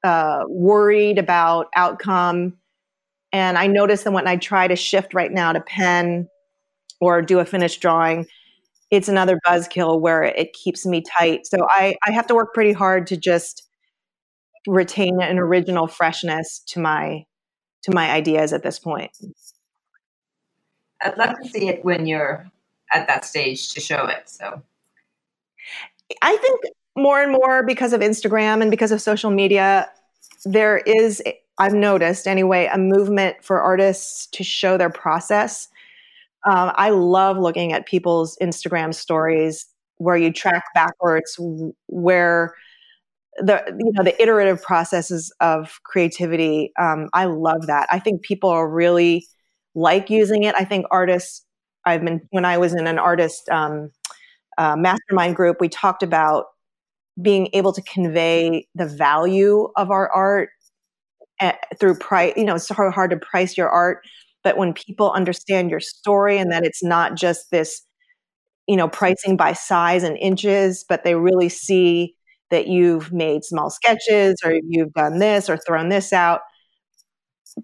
uh, 0.04 0.44
worried 0.48 1.18
about 1.18 1.68
outcome. 1.76 2.54
And 3.32 3.58
I 3.58 3.68
notice 3.68 4.04
that 4.04 4.12
when 4.12 4.28
I 4.28 4.38
try 4.38 4.68
to 4.68 4.76
shift 4.76 5.14
right 5.14 5.32
now 5.32 5.52
to 5.52 5.60
pen 5.60 6.28
or 7.02 7.22
do 7.22 7.40
a 7.40 7.46
finished 7.46 7.82
drawing, 7.82 8.26
it's 8.92 9.10
another 9.10 9.40
buzzkill 9.46 10.00
where 10.00 10.24
it 10.24 10.54
keeps 10.54 10.86
me 10.86 11.04
tight. 11.18 11.46
So 11.48 11.58
I, 11.70 11.96
I 12.08 12.12
have 12.12 12.28
to 12.28 12.36
work 12.36 12.54
pretty 12.54 12.72
hard 12.72 13.08
to 13.08 13.18
just 13.18 13.65
retain 14.68 15.22
an 15.22 15.38
original 15.40 15.88
freshness 15.88 16.62
to 16.68 16.80
my 16.80 17.26
to 17.84 17.92
my 17.94 18.12
ideas 18.12 18.52
at 18.52 18.64
this 18.64 18.80
point. 18.80 19.12
I'd 21.04 21.18
love 21.18 21.36
to 21.42 21.50
see 21.50 21.68
it 21.68 21.86
when 21.86 22.08
you're 22.08 22.50
at 22.92 23.08
that 23.08 23.26
stage 23.26 23.74
to 23.74 23.80
show 23.80 24.08
it. 24.08 24.28
So 24.28 24.64
I 26.22 26.36
think 26.38 26.62
more 26.96 27.22
and 27.22 27.32
more 27.32 27.64
because 27.64 27.94
of 27.94 28.02
Instagram 28.02 28.62
and 28.62 28.72
because 28.72 28.92
of 28.92 29.02
social 29.02 29.30
media, 29.30 29.90
there 30.46 30.78
is, 30.78 31.22
I've 31.58 31.74
noticed 31.74 32.28
anyway, 32.28 32.70
a 32.72 32.78
movement 32.78 33.38
for 33.44 33.62
artists 33.62 34.28
to 34.28 34.44
show 34.44 34.78
their 34.78 34.90
process. 34.90 35.68
Um, 36.48 36.72
I 36.76 36.90
love 36.90 37.38
looking 37.38 37.74
at 37.74 37.86
people's 37.86 38.38
Instagram 38.42 38.94
stories 38.94 39.66
where 39.98 40.18
you 40.18 40.32
track 40.32 40.64
backwards 40.74 41.38
where 41.88 42.56
the 43.38 43.64
you 43.80 43.92
know 43.94 44.04
the 44.04 44.20
iterative 44.22 44.62
processes 44.64 45.34
of 45.42 45.80
creativity 45.84 46.72
um, 46.80 47.10
i 47.14 47.26
love 47.26 47.68
that 47.68 47.88
i 47.92 48.00
think 48.00 48.22
people 48.22 48.50
are 48.50 48.70
really 48.70 49.26
like 49.76 50.10
using 50.10 50.44
it. 50.44 50.56
I 50.58 50.64
think 50.64 50.86
artists, 50.90 51.46
I've 51.86 52.04
been, 52.04 52.22
when 52.32 52.46
I 52.46 52.58
was 52.58 52.74
in 52.74 52.88
an 52.88 52.98
artist 52.98 53.48
um, 53.50 53.92
uh, 54.58 54.76
mastermind 54.76 55.36
group, 55.36 55.58
we 55.60 55.70
talked 55.70 56.02
about 56.02 56.46
being 57.22 57.50
able 57.54 57.74
to 57.74 57.82
convey 57.82 58.68
the 58.74 58.88
value 58.88 59.68
of 59.76 59.92
our 59.92 60.10
art 60.12 60.50
at, 61.40 61.56
eh, 61.56 61.76
through 61.80 61.96
price. 61.96 62.34
You 62.36 62.46
know, 62.46 62.56
it's 62.56 62.70
hard, 62.70 62.94
hard 62.94 63.12
to 63.12 63.18
price 63.18 63.58
your 63.58 63.70
art, 63.70 64.00
but 64.44 64.58
when 64.58 64.74
people 64.74 65.12
understand 65.12 65.70
your 65.70 65.80
story 65.80 66.38
and 66.38 66.52
that 66.52 66.66
it's 66.66 66.84
not 66.84 67.16
just 67.16 67.52
this, 67.52 67.82
you 68.68 68.76
know, 68.76 68.88
pricing 68.88 69.38
by 69.38 69.54
size 69.54 70.04
and 70.04 70.18
inches, 70.18 70.86
but 70.88 71.04
they 71.04 71.16
really 71.16 71.50
see 71.50 72.16
that 72.56 72.68
you've 72.68 73.12
made 73.12 73.44
small 73.44 73.70
sketches 73.70 74.36
or 74.46 74.58
you've 74.70 74.94
done 74.94 75.20
this 75.20 75.50
or 75.50 75.58
thrown 75.58 75.90
this 75.90 76.14
out. 76.14 76.40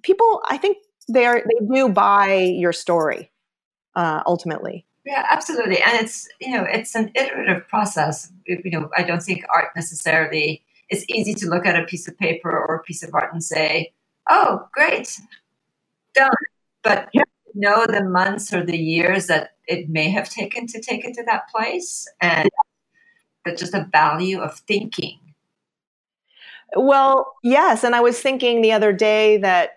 People, 0.02 0.42
I 0.50 0.58
think 0.58 0.80
they 1.08 1.26
are 1.26 1.42
they 1.42 1.66
do 1.74 1.88
buy 1.88 2.34
your 2.34 2.74
story 2.74 3.32
uh, 3.96 4.22
ultimately. 4.26 4.86
Yeah, 5.06 5.26
absolutely, 5.32 5.82
and 5.82 5.98
it's 6.02 6.28
you 6.42 6.52
know 6.52 6.66
it's 6.70 6.94
an 6.94 7.10
iterative 7.16 7.66
process. 7.70 8.32
You 8.46 8.72
know, 8.72 8.90
I 8.98 9.04
don't 9.04 9.24
think 9.24 9.46
art 9.54 9.70
necessarily. 9.78 10.62
It's 10.90 11.06
easy 11.08 11.34
to 11.36 11.48
look 11.48 11.66
at 11.66 11.82
a 11.82 11.86
piece 11.86 12.06
of 12.10 12.18
paper 12.18 12.52
or 12.52 12.76
a 12.76 12.84
piece 12.84 13.02
of 13.02 13.14
art 13.14 13.32
and 13.32 13.42
say, 13.44 13.94
"Oh, 14.30 14.68
great, 14.74 15.18
done," 16.14 16.32
but 16.84 17.08
yeah. 17.14 17.24
know 17.56 17.86
the 17.86 18.04
months 18.04 18.54
or 18.54 18.64
the 18.66 18.78
years 18.78 19.28
that 19.28 19.52
it 19.68 19.90
may 19.90 20.10
have 20.10 20.30
taken 20.30 20.68
to 20.68 20.82
take 20.82 21.06
it 21.06 21.14
to 21.16 21.24
that 21.24 21.50
place, 21.50 22.06
and 22.20 22.50
that's 23.46 23.60
just 23.60 23.72
the 23.72 23.88
value 23.92 24.40
of 24.40 24.58
thinking. 24.60 25.20
Well, 26.76 27.34
yes, 27.44 27.84
and 27.84 27.96
I 27.96 28.02
was 28.02 28.20
thinking 28.20 28.62
the 28.62 28.72
other 28.72 28.94
day 28.94 29.38
that 29.38 29.72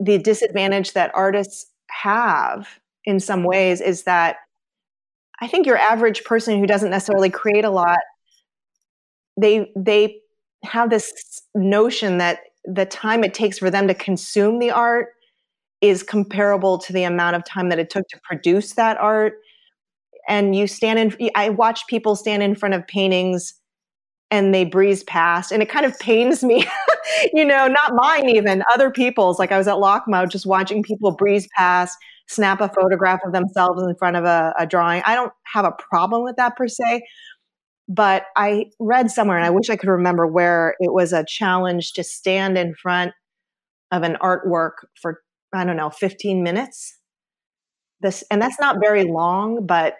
the 0.00 0.18
disadvantage 0.18 0.92
that 0.92 1.12
artists 1.14 1.70
have 1.90 2.68
in 3.04 3.20
some 3.20 3.44
ways 3.44 3.80
is 3.80 4.04
that 4.04 4.36
I 5.40 5.46
think 5.46 5.66
your 5.66 5.76
average 5.76 6.24
person 6.24 6.58
who 6.58 6.66
doesn't 6.66 6.90
necessarily 6.90 7.30
create 7.30 7.64
a 7.64 7.70
lot, 7.70 7.98
they 9.36 9.70
they 9.76 10.20
have 10.64 10.90
this 10.90 11.42
notion 11.54 12.18
that 12.18 12.40
the 12.64 12.86
time 12.86 13.24
it 13.24 13.34
takes 13.34 13.58
for 13.58 13.70
them 13.70 13.86
to 13.88 13.94
consume 13.94 14.58
the 14.58 14.70
art 14.70 15.08
is 15.80 16.02
comparable 16.02 16.78
to 16.78 16.92
the 16.92 17.04
amount 17.04 17.36
of 17.36 17.44
time 17.44 17.68
that 17.68 17.78
it 17.78 17.90
took 17.90 18.08
to 18.08 18.18
produce 18.24 18.72
that 18.72 18.96
art. 18.98 19.34
And 20.28 20.56
you 20.56 20.66
stand 20.66 20.98
in, 20.98 21.30
I 21.34 21.50
watch 21.50 21.86
people 21.86 22.16
stand 22.16 22.42
in 22.42 22.54
front 22.54 22.74
of 22.74 22.86
paintings 22.86 23.54
and 24.30 24.54
they 24.54 24.64
breeze 24.64 25.04
past, 25.04 25.52
and 25.52 25.62
it 25.62 25.68
kind 25.68 25.86
of 25.86 25.96
pains 25.98 26.42
me 26.42 26.66
you 27.32 27.44
know, 27.44 27.66
not 27.66 27.94
mine 27.94 28.28
even, 28.28 28.62
other 28.72 28.90
people's. 28.90 29.38
Like 29.38 29.52
I 29.52 29.58
was 29.58 29.68
at 29.68 29.76
LACMA 29.76 30.30
just 30.30 30.46
watching 30.46 30.82
people 30.82 31.12
breeze 31.12 31.48
past, 31.56 31.96
snap 32.28 32.60
a 32.60 32.68
photograph 32.68 33.20
of 33.24 33.32
themselves 33.32 33.82
in 33.82 33.94
front 33.96 34.16
of 34.16 34.24
a, 34.24 34.54
a 34.58 34.66
drawing. 34.66 35.02
I 35.04 35.14
don't 35.14 35.32
have 35.52 35.64
a 35.64 35.72
problem 35.72 36.22
with 36.22 36.36
that 36.36 36.56
per 36.56 36.68
se. 36.68 37.02
But 37.86 38.24
I 38.34 38.66
read 38.80 39.10
somewhere, 39.10 39.36
and 39.36 39.44
I 39.44 39.50
wish 39.50 39.68
I 39.68 39.76
could 39.76 39.90
remember 39.90 40.26
where 40.26 40.74
it 40.80 40.94
was 40.94 41.12
a 41.12 41.24
challenge 41.28 41.92
to 41.94 42.02
stand 42.02 42.56
in 42.56 42.74
front 42.74 43.12
of 43.92 44.02
an 44.02 44.16
artwork 44.22 44.86
for, 45.00 45.20
I 45.52 45.64
don't 45.64 45.76
know, 45.76 45.90
15 45.90 46.42
minutes. 46.42 46.98
This, 48.00 48.24
and 48.30 48.40
that's 48.40 48.58
not 48.58 48.80
very 48.80 49.04
long, 49.04 49.66
but 49.66 49.96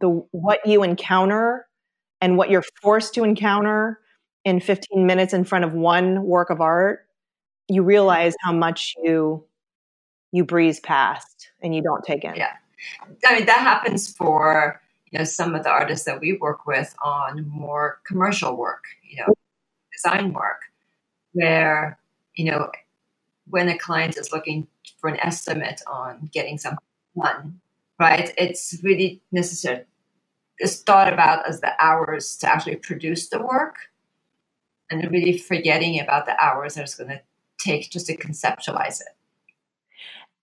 the 0.00 0.08
what 0.30 0.60
you 0.66 0.82
encounter 0.82 1.66
and 2.20 2.36
what 2.36 2.50
you're 2.50 2.64
forced 2.82 3.14
to 3.14 3.24
encounter 3.24 4.00
in 4.44 4.60
15 4.60 5.06
minutes 5.06 5.32
in 5.32 5.44
front 5.44 5.64
of 5.64 5.72
one 5.72 6.22
work 6.24 6.50
of 6.50 6.60
art, 6.60 7.06
you 7.68 7.82
realize 7.82 8.34
how 8.40 8.52
much 8.52 8.94
you 9.02 9.44
you 10.32 10.44
breeze 10.44 10.80
past 10.80 11.50
and 11.62 11.74
you 11.74 11.82
don't 11.82 12.04
take 12.04 12.24
in. 12.24 12.34
Yeah. 12.36 12.52
I 13.26 13.36
mean 13.36 13.46
that 13.46 13.58
happens 13.58 14.14
for 14.14 14.80
you 15.10 15.18
know 15.18 15.24
some 15.24 15.54
of 15.54 15.64
the 15.64 15.70
artists 15.70 16.04
that 16.04 16.20
we 16.20 16.34
work 16.34 16.66
with 16.66 16.94
on 17.02 17.48
more 17.48 18.00
commercial 18.06 18.56
work, 18.56 18.84
you 19.02 19.16
know, 19.16 19.34
design 19.92 20.32
work, 20.32 20.62
where, 21.32 21.98
you 22.34 22.44
know, 22.50 22.70
when 23.48 23.68
a 23.68 23.78
client 23.78 24.16
is 24.16 24.32
looking 24.32 24.66
for 24.98 25.08
an 25.08 25.18
estimate 25.20 25.80
on 25.86 26.28
getting 26.32 26.58
something 26.58 26.78
done, 27.20 27.60
right? 27.98 28.32
It's 28.38 28.78
really 28.82 29.22
necessary. 29.32 29.84
It's 30.58 30.82
thought 30.82 31.12
about 31.12 31.48
as 31.48 31.60
the 31.60 31.72
hours 31.80 32.36
to 32.38 32.48
actually 32.48 32.76
produce 32.76 33.28
the 33.28 33.40
work 33.40 33.76
and 34.90 35.10
really 35.10 35.38
forgetting 35.38 36.00
about 36.00 36.26
the 36.26 36.42
hours 36.42 36.74
that 36.74 36.82
it's 36.82 36.96
going 36.96 37.10
to 37.10 37.20
take 37.58 37.90
just 37.90 38.06
to 38.06 38.16
conceptualize 38.16 39.00
it. 39.00 39.08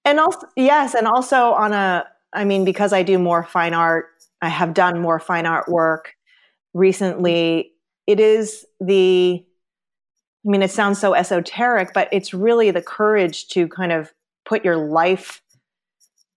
And 0.03 0.19
also, 0.19 0.47
yes, 0.55 0.93
and 0.93 1.07
also 1.07 1.53
on 1.53 1.73
a, 1.73 2.05
I 2.31 2.45
mean, 2.45 2.63
because 2.63 2.93
I 2.93 3.03
do 3.03 3.17
more 3.17 3.43
fine 3.43 3.73
art, 3.73 4.05
I 4.41 4.49
have 4.49 4.73
done 4.73 4.99
more 4.99 5.19
fine 5.19 5.45
art 5.45 5.67
work 5.67 6.13
recently. 6.73 7.71
It 8.05 8.19
is 8.19 8.65
the, 8.79 9.43
I 10.45 10.49
mean, 10.49 10.61
it 10.61 10.69
sounds 10.69 10.99
so 10.99 11.15
esoteric, 11.15 11.93
but 11.93 12.07
it's 12.11 12.33
really 12.33 12.69
the 12.69 12.81
courage 12.81 13.47
to 13.49 13.67
kind 13.67 13.91
of 13.91 14.13
put 14.45 14.63
your 14.63 14.77
life 14.77 15.41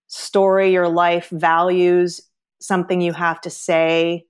story, 0.09 0.71
your 0.73 0.89
life 0.89 1.29
values, 1.29 2.21
something 2.59 2.99
you 2.99 3.13
have 3.13 3.39
to 3.41 3.49
say 3.49 4.25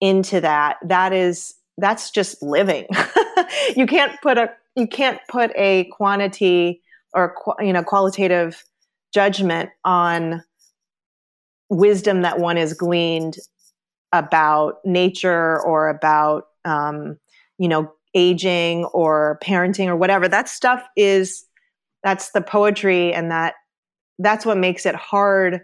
into 0.00 0.40
that. 0.40 0.76
That 0.84 1.12
is, 1.12 1.54
that's 1.78 2.10
just 2.10 2.42
living. 2.42 2.86
you 3.76 3.86
can't 3.86 4.20
put 4.20 4.36
a, 4.36 4.50
you 4.76 4.86
can't 4.86 5.20
put 5.28 5.50
a 5.56 5.84
quantity 5.92 6.82
or 7.14 7.34
you 7.60 7.72
know 7.72 7.82
qualitative 7.82 8.62
judgment 9.12 9.70
on 9.84 10.42
wisdom 11.70 12.22
that 12.22 12.38
one 12.38 12.58
is 12.58 12.74
gleaned 12.74 13.36
about 14.12 14.76
nature 14.84 15.60
or 15.62 15.88
about 15.88 16.48
um, 16.64 17.18
you 17.58 17.68
know 17.68 17.92
aging 18.14 18.84
or 18.86 19.38
parenting 19.42 19.86
or 19.86 19.96
whatever 19.96 20.28
that 20.28 20.48
stuff 20.48 20.84
is 20.96 21.44
that's 22.02 22.30
the 22.30 22.42
poetry 22.42 23.12
and 23.12 23.30
that 23.30 23.54
that's 24.18 24.46
what 24.46 24.56
makes 24.56 24.86
it 24.86 24.94
hard 24.94 25.62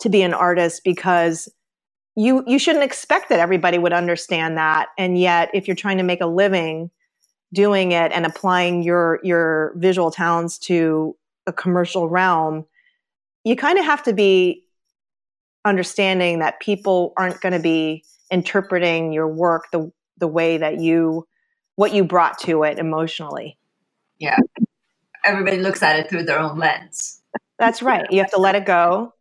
to 0.00 0.08
be 0.08 0.22
an 0.22 0.34
artist 0.34 0.82
because 0.84 1.48
you 2.16 2.44
you 2.46 2.58
shouldn't 2.58 2.84
expect 2.84 3.28
that 3.28 3.40
everybody 3.40 3.78
would 3.78 3.92
understand 3.92 4.56
that. 4.56 4.88
And 4.98 5.18
yet 5.18 5.50
if 5.52 5.66
you're 5.66 5.74
trying 5.74 5.98
to 5.98 6.04
make 6.04 6.20
a 6.20 6.26
living 6.26 6.90
doing 7.52 7.92
it 7.92 8.12
and 8.12 8.26
applying 8.26 8.82
your 8.82 9.20
your 9.22 9.72
visual 9.76 10.10
talents 10.10 10.58
to 10.58 11.16
a 11.46 11.52
commercial 11.52 12.08
realm 12.08 12.64
you 13.44 13.54
kind 13.54 13.78
of 13.78 13.84
have 13.84 14.02
to 14.02 14.12
be 14.12 14.64
understanding 15.64 16.40
that 16.40 16.60
people 16.60 17.12
aren't 17.16 17.40
going 17.40 17.52
to 17.52 17.60
be 17.60 18.02
interpreting 18.30 19.12
your 19.12 19.28
work 19.28 19.66
the 19.70 19.92
the 20.18 20.26
way 20.26 20.56
that 20.56 20.80
you 20.80 21.26
what 21.76 21.92
you 21.92 22.04
brought 22.04 22.38
to 22.38 22.62
it 22.62 22.78
emotionally. 22.78 23.58
Yeah. 24.18 24.38
Everybody 25.24 25.58
looks 25.58 25.82
at 25.82 25.98
it 25.98 26.08
through 26.08 26.24
their 26.24 26.38
own 26.38 26.58
lens 26.58 27.20
that's 27.58 27.82
right 27.82 28.06
you 28.10 28.18
have 28.18 28.30
to 28.30 28.40
let 28.40 28.54
it 28.54 28.64
go 28.64 29.12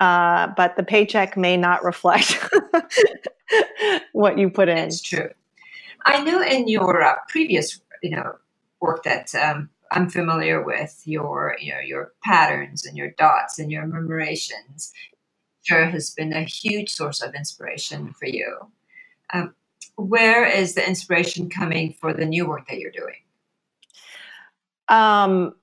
uh, 0.00 0.48
but 0.56 0.76
the 0.76 0.82
paycheck 0.82 1.36
may 1.36 1.56
not 1.56 1.84
reflect 1.84 2.38
what 4.12 4.38
you 4.38 4.50
put 4.50 4.68
in 4.68 4.78
it's 4.78 5.00
true 5.00 5.28
I 6.04 6.22
know 6.22 6.42
in 6.42 6.68
your 6.68 7.02
uh, 7.02 7.16
previous, 7.28 7.80
you 8.02 8.10
know, 8.10 8.36
work 8.80 9.04
that 9.04 9.34
um, 9.34 9.70
I'm 9.90 10.10
familiar 10.10 10.62
with 10.62 11.00
your, 11.04 11.56
you 11.58 11.72
know, 11.72 11.80
your 11.80 12.12
patterns 12.22 12.84
and 12.84 12.96
your 12.96 13.12
dots 13.12 13.58
and 13.58 13.70
your 13.70 13.86
memorations. 13.86 14.92
Sure, 15.62 15.86
has 15.86 16.10
been 16.10 16.34
a 16.34 16.42
huge 16.42 16.90
source 16.90 17.22
of 17.22 17.34
inspiration 17.34 18.12
for 18.12 18.26
you. 18.26 18.70
Um, 19.32 19.54
where 19.96 20.44
is 20.44 20.74
the 20.74 20.86
inspiration 20.86 21.48
coming 21.48 21.94
for 21.98 22.12
the 22.12 22.26
new 22.26 22.46
work 22.46 22.68
that 22.68 22.78
you're 22.78 22.90
doing? 22.90 23.14
Um, 24.88 25.54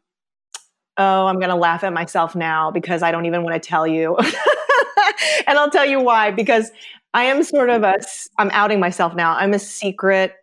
oh, 1.02 1.28
I'm 1.28 1.40
going 1.40 1.50
to 1.50 1.56
laugh 1.56 1.84
at 1.84 1.94
myself 1.94 2.36
now 2.36 2.72
because 2.72 3.02
I 3.02 3.12
don't 3.12 3.26
even 3.26 3.44
want 3.44 3.62
to 3.62 3.68
tell 3.68 3.88
you. 3.88 4.18
and 5.48 5.58
I'll 5.58 5.70
tell 5.70 5.86
you 5.86 6.00
why 6.00 6.32
because 6.32 6.72
I 7.14 7.24
am 7.26 7.44
sort 7.44 7.70
of 7.70 7.84
a, 7.84 7.96
I'm 8.38 8.50
outing 8.52 8.80
myself 8.80 9.16
now. 9.16 9.36
I'm 9.36 9.54
a 9.54 9.60
secret 9.60 10.34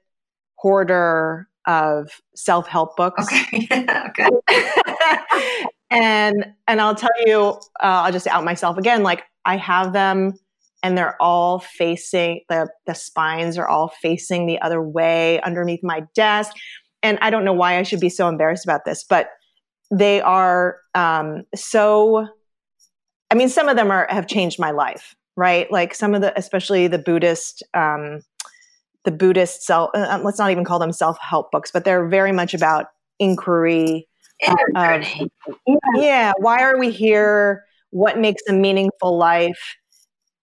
hoarder 0.56 1.48
of 1.66 2.10
self-help 2.34 2.96
books. 2.96 3.26
Okay. 3.26 3.68
okay. 4.08 4.28
and 5.90 6.46
and 6.66 6.80
I'll 6.80 6.94
tell 6.94 7.10
you, 7.24 7.40
uh, 7.80 8.02
I'll 8.04 8.12
just 8.12 8.26
out 8.26 8.44
myself 8.44 8.76
again. 8.78 9.02
Like 9.02 9.24
I 9.44 9.56
have 9.56 9.92
them, 9.92 10.34
and 10.82 10.96
they're 10.96 11.20
all 11.20 11.60
facing 11.60 12.40
the 12.48 12.68
the 12.86 12.94
spines 12.94 13.58
are 13.58 13.68
all 13.68 13.88
facing 14.02 14.46
the 14.46 14.60
other 14.60 14.82
way 14.82 15.40
underneath 15.42 15.82
my 15.82 16.04
desk. 16.14 16.52
And 17.02 17.18
I 17.20 17.30
don't 17.30 17.44
know 17.44 17.52
why 17.52 17.78
I 17.78 17.82
should 17.84 18.00
be 18.00 18.08
so 18.08 18.28
embarrassed 18.28 18.64
about 18.64 18.84
this, 18.84 19.04
but 19.04 19.28
they 19.90 20.20
are 20.20 20.78
um, 20.94 21.44
so. 21.54 22.28
I 23.30 23.34
mean, 23.34 23.50
some 23.50 23.68
of 23.68 23.76
them 23.76 23.90
are 23.90 24.06
have 24.08 24.26
changed 24.26 24.58
my 24.58 24.70
life 24.70 25.14
right? 25.38 25.70
Like 25.70 25.94
some 25.94 26.16
of 26.16 26.20
the, 26.20 26.36
especially 26.36 26.88
the 26.88 26.98
Buddhist, 26.98 27.62
um, 27.72 28.22
the 29.04 29.12
Buddhist 29.12 29.62
self. 29.62 29.90
Uh, 29.94 30.06
um, 30.10 30.24
let's 30.24 30.38
not 30.38 30.50
even 30.50 30.64
call 30.64 30.80
them 30.80 30.92
self 30.92 31.16
help 31.20 31.52
books, 31.52 31.70
but 31.70 31.84
they're 31.84 32.08
very 32.08 32.32
much 32.32 32.52
about 32.52 32.86
inquiry. 33.20 34.08
Of, 34.74 35.04
yeah, 35.94 36.32
why 36.38 36.60
are 36.62 36.76
we 36.76 36.90
here? 36.90 37.64
What 37.90 38.18
makes 38.18 38.42
a 38.48 38.52
meaningful 38.52 39.16
life? 39.16 39.76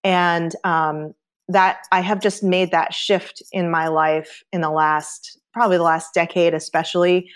And 0.05 0.55
um, 0.63 1.13
that 1.49 1.79
I 1.91 1.99
have 1.99 2.21
just 2.21 2.41
made 2.41 2.71
that 2.71 2.93
shift 2.93 3.43
in 3.51 3.69
my 3.69 3.89
life 3.89 4.43
in 4.53 4.61
the 4.61 4.69
last, 4.69 5.37
probably 5.53 5.77
the 5.77 5.83
last 5.83 6.13
decade, 6.13 6.53
especially. 6.53 7.29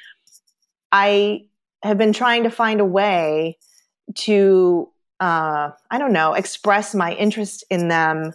I 0.93 1.41
have 1.83 1.97
been 1.97 2.13
trying 2.13 2.43
to 2.43 2.51
find 2.51 2.81
a 2.81 2.85
way 2.85 3.57
to 4.15 4.89
uh, 5.19 5.71
I 5.91 5.97
don't 5.97 6.13
know, 6.13 6.33
express 6.33 6.95
my 6.95 7.13
interest 7.13 7.63
in 7.69 7.89
them 7.89 8.33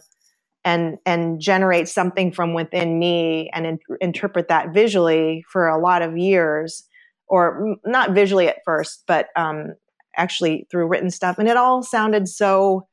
and 0.63 0.97
and 1.05 1.39
generate 1.39 1.87
something 1.87 2.31
from 2.31 2.53
within 2.53 2.99
me 2.99 3.49
and 3.53 3.65
in, 3.65 3.79
interpret 4.01 4.47
that 4.49 4.73
visually 4.73 5.43
for 5.51 5.67
a 5.67 5.79
lot 5.79 6.01
of 6.01 6.17
years, 6.17 6.83
or 7.27 7.75
not 7.85 8.11
visually 8.11 8.47
at 8.47 8.63
first, 8.65 9.03
but 9.07 9.29
um, 9.35 9.73
actually 10.15 10.67
through 10.69 10.87
written 10.87 11.09
stuff, 11.09 11.39
and 11.39 11.47
it 11.47 11.57
all 11.57 11.81
sounded 11.81 12.27
so 12.27 12.87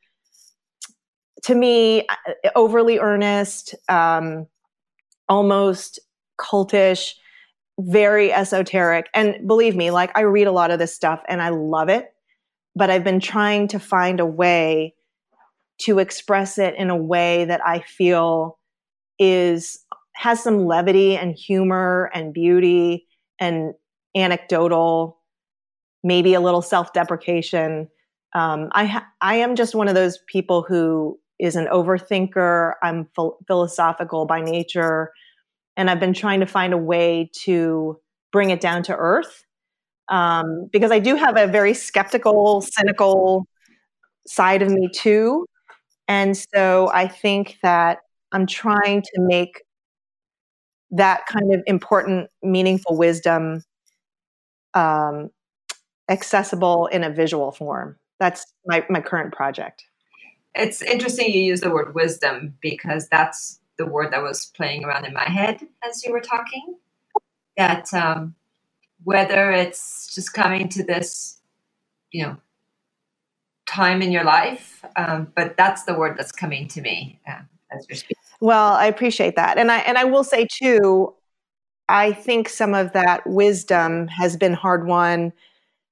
to 1.44 1.54
me 1.54 2.06
uh, 2.06 2.50
overly 2.54 2.98
earnest, 2.98 3.74
um, 3.88 4.46
almost 5.28 5.98
cultish, 6.38 7.12
very 7.78 8.32
esoteric. 8.32 9.06
And 9.14 9.46
believe 9.46 9.74
me, 9.74 9.90
like 9.90 10.16
I 10.16 10.22
read 10.22 10.46
a 10.46 10.52
lot 10.52 10.70
of 10.70 10.78
this 10.78 10.94
stuff 10.94 11.22
and 11.28 11.42
I 11.42 11.50
love 11.50 11.88
it 11.88 12.12
but 12.74 12.90
I've 12.90 13.04
been 13.04 13.20
trying 13.20 13.68
to 13.68 13.78
find 13.78 14.20
a 14.20 14.26
way 14.26 14.94
to 15.82 15.98
express 15.98 16.58
it 16.58 16.74
in 16.76 16.90
a 16.90 16.96
way 16.96 17.44
that 17.44 17.64
I 17.64 17.80
feel 17.80 18.58
is 19.18 19.84
has 20.14 20.42
some 20.42 20.66
levity 20.66 21.16
and 21.16 21.34
humor 21.34 22.10
and 22.14 22.32
beauty 22.34 23.06
and 23.40 23.72
anecdotal, 24.14 25.18
maybe 26.04 26.34
a 26.34 26.40
little 26.40 26.62
self-deprecation. 26.62 27.88
Um, 28.34 28.68
I 28.72 28.84
ha- 28.84 29.06
I 29.20 29.36
am 29.36 29.56
just 29.56 29.74
one 29.74 29.88
of 29.88 29.94
those 29.94 30.18
people 30.28 30.64
who 30.66 31.18
is 31.38 31.56
an 31.56 31.66
overthinker. 31.66 32.74
I'm 32.82 33.08
ph- 33.16 33.32
philosophical 33.46 34.26
by 34.26 34.40
nature, 34.40 35.12
and 35.76 35.90
I've 35.90 36.00
been 36.00 36.14
trying 36.14 36.40
to 36.40 36.46
find 36.46 36.72
a 36.72 36.78
way 36.78 37.30
to 37.44 37.98
bring 38.30 38.50
it 38.50 38.60
down 38.60 38.82
to 38.84 38.96
earth 38.96 39.44
um, 40.08 40.68
because 40.72 40.90
I 40.90 40.98
do 40.98 41.16
have 41.16 41.36
a 41.36 41.46
very 41.46 41.74
skeptical, 41.74 42.60
cynical 42.60 43.46
side 44.26 44.62
of 44.62 44.70
me 44.70 44.88
too. 44.92 45.46
And 46.08 46.36
so 46.36 46.90
I 46.92 47.08
think 47.08 47.58
that 47.62 47.98
I'm 48.32 48.46
trying 48.46 49.02
to 49.02 49.20
make 49.20 49.62
that 50.90 51.26
kind 51.26 51.54
of 51.54 51.62
important, 51.66 52.28
meaningful 52.42 52.96
wisdom 52.96 53.62
um, 54.74 55.30
accessible 56.08 56.86
in 56.88 57.04
a 57.04 57.10
visual 57.10 57.52
form. 57.52 57.96
That's 58.20 58.44
my, 58.66 58.84
my 58.90 59.00
current 59.00 59.32
project. 59.32 59.84
It's 60.54 60.82
interesting 60.82 61.32
you 61.32 61.40
use 61.40 61.62
the 61.62 61.70
word 61.70 61.94
wisdom 61.94 62.54
because 62.60 63.08
that's 63.08 63.58
the 63.82 63.90
word 63.90 64.12
that 64.12 64.22
was 64.22 64.46
playing 64.46 64.84
around 64.84 65.04
in 65.04 65.12
my 65.12 65.24
head 65.24 65.60
as 65.84 66.04
you 66.04 66.12
were 66.12 66.20
talking. 66.20 66.76
That 67.56 67.92
um, 67.92 68.34
whether 69.02 69.50
it's 69.50 70.14
just 70.14 70.32
coming 70.32 70.68
to 70.70 70.84
this, 70.84 71.40
you 72.12 72.24
know, 72.24 72.36
time 73.66 74.00
in 74.02 74.12
your 74.12 74.24
life. 74.24 74.84
Um, 74.96 75.32
but 75.34 75.56
that's 75.56 75.82
the 75.82 75.94
word 75.94 76.16
that's 76.16 76.32
coming 76.32 76.68
to 76.68 76.80
me 76.80 77.20
uh, 77.28 77.40
as 77.72 77.86
you're 77.88 77.96
speaking. 77.96 78.16
Well, 78.40 78.72
I 78.74 78.86
appreciate 78.86 79.36
that, 79.36 79.58
and 79.58 79.70
I 79.70 79.78
and 79.78 79.98
I 79.98 80.04
will 80.04 80.24
say 80.24 80.46
too, 80.50 81.14
I 81.88 82.12
think 82.12 82.48
some 82.48 82.74
of 82.74 82.92
that 82.92 83.26
wisdom 83.26 84.08
has 84.08 84.36
been 84.36 84.54
hard 84.54 84.86
won 84.86 85.32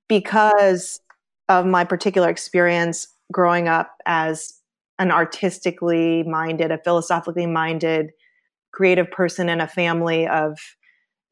because 0.09 1.01
of 1.49 1.67
my 1.67 1.85
particular 1.85 2.29
experience 2.29 3.09
growing 3.33 3.69
up 3.69 3.97
as 4.07 4.60
an 5.01 5.11
artistically 5.11 6.23
minded, 6.25 6.71
a 6.71 6.79
philosophically 6.79 7.47
minded, 7.47 8.11
creative 8.73 9.11
person 9.11 9.49
in 9.49 9.61
a 9.61 9.67
family 9.67 10.29
of 10.29 10.59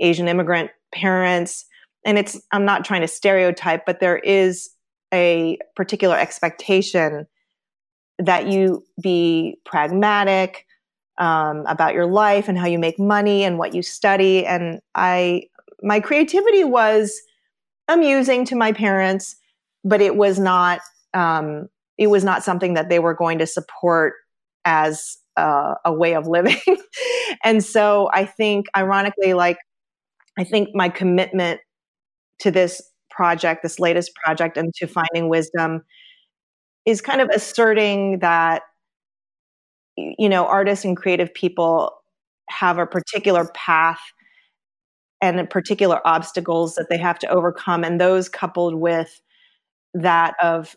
Asian 0.00 0.26
immigrant 0.26 0.70
parents. 0.92 1.66
And 2.04 2.18
it's 2.18 2.40
i'm 2.52 2.64
not 2.64 2.84
trying 2.84 3.02
to 3.02 3.08
stereotype 3.08 3.84
but 3.84 4.00
there 4.00 4.18
is 4.18 4.70
a 5.12 5.58
particular 5.76 6.16
expectation 6.16 7.26
that 8.18 8.48
you 8.48 8.84
be 9.00 9.58
pragmatic 9.64 10.64
um, 11.18 11.64
about 11.66 11.94
your 11.94 12.06
life 12.06 12.48
and 12.48 12.58
how 12.58 12.66
you 12.66 12.78
make 12.78 12.98
money 12.98 13.44
and 13.44 13.58
what 13.58 13.74
you 13.74 13.82
study. 13.82 14.46
And 14.46 14.80
i 14.94 15.42
my 15.82 16.00
creativity 16.00 16.64
was 16.64 17.20
amusing 17.88 18.44
to 18.46 18.56
my 18.56 18.72
parents 18.72 19.36
but 19.84 20.00
it 20.00 20.16
was 20.16 20.38
not 20.38 20.80
um, 21.14 21.68
it 21.98 22.08
was 22.08 22.24
not 22.24 22.44
something 22.44 22.74
that 22.74 22.88
they 22.88 23.00
were 23.00 23.14
going 23.14 23.38
to 23.38 23.46
support 23.46 24.14
as 24.64 25.16
uh, 25.36 25.74
a 25.84 25.92
way 25.92 26.14
of 26.14 26.26
living. 26.26 26.56
and 27.44 27.64
so 27.64 28.08
I 28.12 28.24
think, 28.24 28.66
ironically, 28.76 29.34
like 29.34 29.58
I 30.38 30.44
think 30.44 30.70
my 30.74 30.88
commitment 30.88 31.60
to 32.40 32.50
this 32.50 32.80
project, 33.10 33.62
this 33.62 33.80
latest 33.80 34.12
project, 34.14 34.56
and 34.56 34.72
to 34.74 34.86
finding 34.86 35.28
wisdom 35.28 35.82
is 36.86 37.00
kind 37.00 37.20
of 37.20 37.28
asserting 37.30 38.20
that 38.20 38.62
you 39.96 40.28
know 40.28 40.46
artists 40.46 40.84
and 40.84 40.96
creative 40.96 41.32
people 41.34 41.92
have 42.48 42.78
a 42.78 42.86
particular 42.86 43.50
path 43.54 44.00
and 45.20 45.50
particular 45.50 46.00
obstacles 46.06 46.76
that 46.76 46.88
they 46.88 46.96
have 46.96 47.18
to 47.18 47.28
overcome 47.28 47.82
and 47.82 48.00
those 48.00 48.28
coupled 48.28 48.76
with 48.76 49.20
that 49.94 50.34
of 50.40 50.76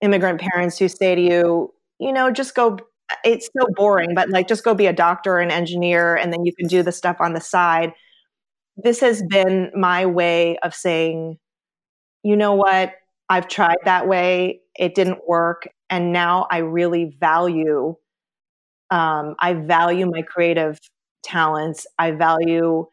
immigrant 0.00 0.40
parents 0.40 0.78
who 0.78 0.88
say 0.88 1.14
to 1.14 1.20
you 1.20 1.74
you 1.98 2.12
know 2.12 2.30
just 2.30 2.54
go 2.54 2.78
it's 3.24 3.48
so 3.58 3.66
boring 3.74 4.14
but 4.14 4.28
like 4.30 4.48
just 4.48 4.64
go 4.64 4.74
be 4.74 4.86
a 4.86 4.92
doctor 4.92 5.34
or 5.34 5.40
an 5.40 5.50
engineer 5.50 6.16
and 6.16 6.32
then 6.32 6.44
you 6.44 6.54
can 6.54 6.68
do 6.68 6.82
the 6.82 6.92
stuff 6.92 7.16
on 7.20 7.32
the 7.34 7.40
side. 7.40 7.92
This 8.76 9.00
has 9.00 9.22
been 9.28 9.70
my 9.74 10.06
way 10.06 10.58
of 10.58 10.74
saying 10.74 11.38
you 12.22 12.36
know 12.36 12.54
what? 12.54 12.92
I've 13.30 13.48
tried 13.48 13.78
that 13.84 14.08
way. 14.08 14.60
It 14.78 14.94
didn't 14.94 15.26
work. 15.28 15.68
And 15.88 16.12
now 16.12 16.46
i 16.50 16.58
really 16.58 17.16
value 17.20 17.96
um, 18.90 19.36
i 19.38 19.54
value 19.54 20.06
my 20.10 20.22
creative 20.22 20.78
talents. 21.24 21.86
I 21.98 22.12
value 22.12 22.86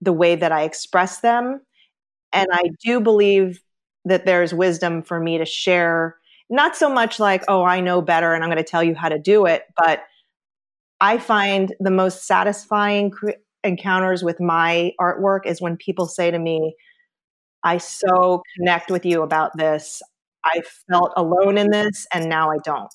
the 0.00 0.12
way 0.12 0.36
that 0.36 0.52
i 0.52 0.62
express 0.62 1.20
them. 1.20 1.60
And 2.32 2.48
i 2.52 2.64
do 2.84 3.00
believe 3.00 3.60
that 4.04 4.26
there's 4.26 4.54
wisdom 4.54 5.02
for 5.02 5.20
me 5.20 5.38
to 5.38 5.44
share 5.46 6.16
not 6.50 6.76
so 6.76 6.88
much 6.90 7.18
like 7.20 7.44
oh 7.48 7.64
i 7.64 7.80
know 7.80 8.02
better 8.02 8.34
and 8.34 8.44
i'm 8.44 8.50
going 8.50 8.62
to 8.62 8.68
tell 8.68 8.82
you 8.82 8.94
how 8.94 9.08
to 9.08 9.18
do 9.18 9.46
it 9.46 9.62
but 9.76 10.02
i 11.00 11.16
find 11.16 11.74
the 11.80 11.90
most 11.90 12.26
satisfying 12.26 13.12
encounters 13.64 14.22
with 14.22 14.40
my 14.40 14.92
artwork 15.00 15.46
is 15.46 15.60
when 15.60 15.76
people 15.76 16.06
say 16.06 16.30
to 16.30 16.38
me 16.38 16.74
i 17.64 17.78
so 17.78 18.42
connect 18.56 18.90
with 18.90 19.04
you 19.04 19.22
about 19.22 19.56
this. 19.56 20.02
I 20.44 20.62
felt 20.90 21.12
alone 21.16 21.58
in 21.58 21.70
this 21.70 22.06
and 22.14 22.28
now 22.28 22.50
i 22.50 22.56
don't. 22.64 22.92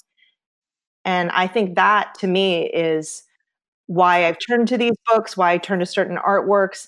And 1.05 1.31
i 1.31 1.47
think 1.47 1.75
that 1.75 2.15
to 2.19 2.27
me 2.27 2.67
is 2.67 3.23
why 3.87 4.25
i've 4.25 4.37
turned 4.47 4.67
to 4.69 4.77
these 4.77 4.95
books 5.07 5.37
why 5.37 5.51
i 5.51 5.57
turn 5.59 5.79
to 5.79 5.85
certain 5.85 6.17
artworks 6.17 6.87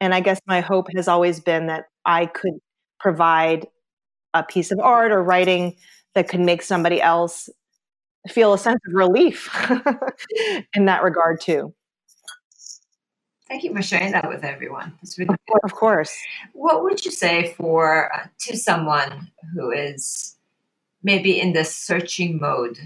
and 0.00 0.14
i 0.14 0.20
guess 0.20 0.38
my 0.46 0.60
hope 0.60 0.88
has 0.94 1.08
always 1.08 1.40
been 1.40 1.66
that 1.68 1.86
i 2.04 2.26
could 2.26 2.52
provide 3.00 3.66
a 4.34 4.42
piece 4.42 4.70
of 4.70 4.78
art 4.78 5.12
or 5.12 5.22
writing 5.22 5.76
that 6.14 6.28
could 6.28 6.40
make 6.40 6.62
somebody 6.62 7.00
else 7.00 7.48
feel 8.28 8.52
a 8.54 8.58
sense 8.58 8.80
of 8.86 8.94
relief 8.94 9.50
in 10.74 10.86
that 10.86 11.02
regard 11.02 11.40
too. 11.40 11.74
Thank 13.48 13.62
you 13.62 13.74
for 13.74 13.82
sharing 13.82 14.12
that 14.12 14.28
with 14.28 14.42
everyone. 14.42 14.94
Really 15.18 15.28
of, 15.28 15.38
of 15.64 15.74
course. 15.74 16.16
What 16.54 16.82
would 16.82 17.04
you 17.04 17.10
say 17.10 17.54
for 17.56 18.12
uh, 18.14 18.26
to 18.40 18.56
someone 18.56 19.30
who 19.54 19.70
is 19.70 20.36
maybe 21.02 21.38
in 21.38 21.52
this 21.52 21.74
searching 21.74 22.40
mode 22.40 22.78